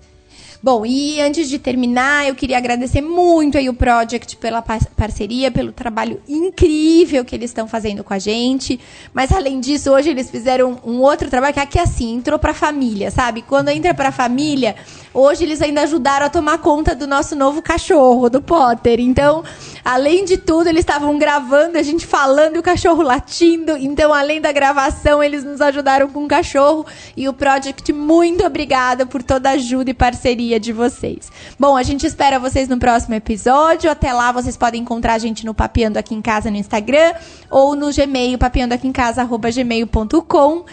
[0.62, 5.50] Bom, e antes de terminar, eu queria agradecer muito aí o Project pela par- parceria,
[5.50, 8.78] pelo trabalho incrível que eles estão fazendo com a gente.
[9.14, 13.10] Mas além disso, hoje eles fizeram um outro trabalho que aqui assim, entrou pra família,
[13.10, 13.42] sabe?
[13.42, 14.76] Quando entra pra família,
[15.14, 19.00] hoje eles ainda ajudaram a tomar conta do nosso novo cachorro, do Potter.
[19.00, 19.44] Então,
[19.84, 23.78] além de tudo, eles estavam gravando, a gente falando e o cachorro latindo.
[23.78, 26.86] Então, além da gravação, eles nos ajudaram com o cachorro.
[27.16, 31.32] E o Project, muito obrigada por toda a ajuda e parceria de vocês.
[31.60, 33.90] Bom, a gente espera vocês no próximo episódio.
[33.90, 37.14] Até lá, vocês podem encontrar a gente no Papeando Aqui em Casa no Instagram
[37.50, 40.66] ou no Gmail, papeandoaquiemcasa.gmail.com.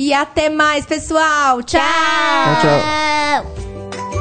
[0.00, 1.62] E até mais, pessoal.
[1.62, 1.78] Tchau.
[1.78, 4.19] Tchau, tchau.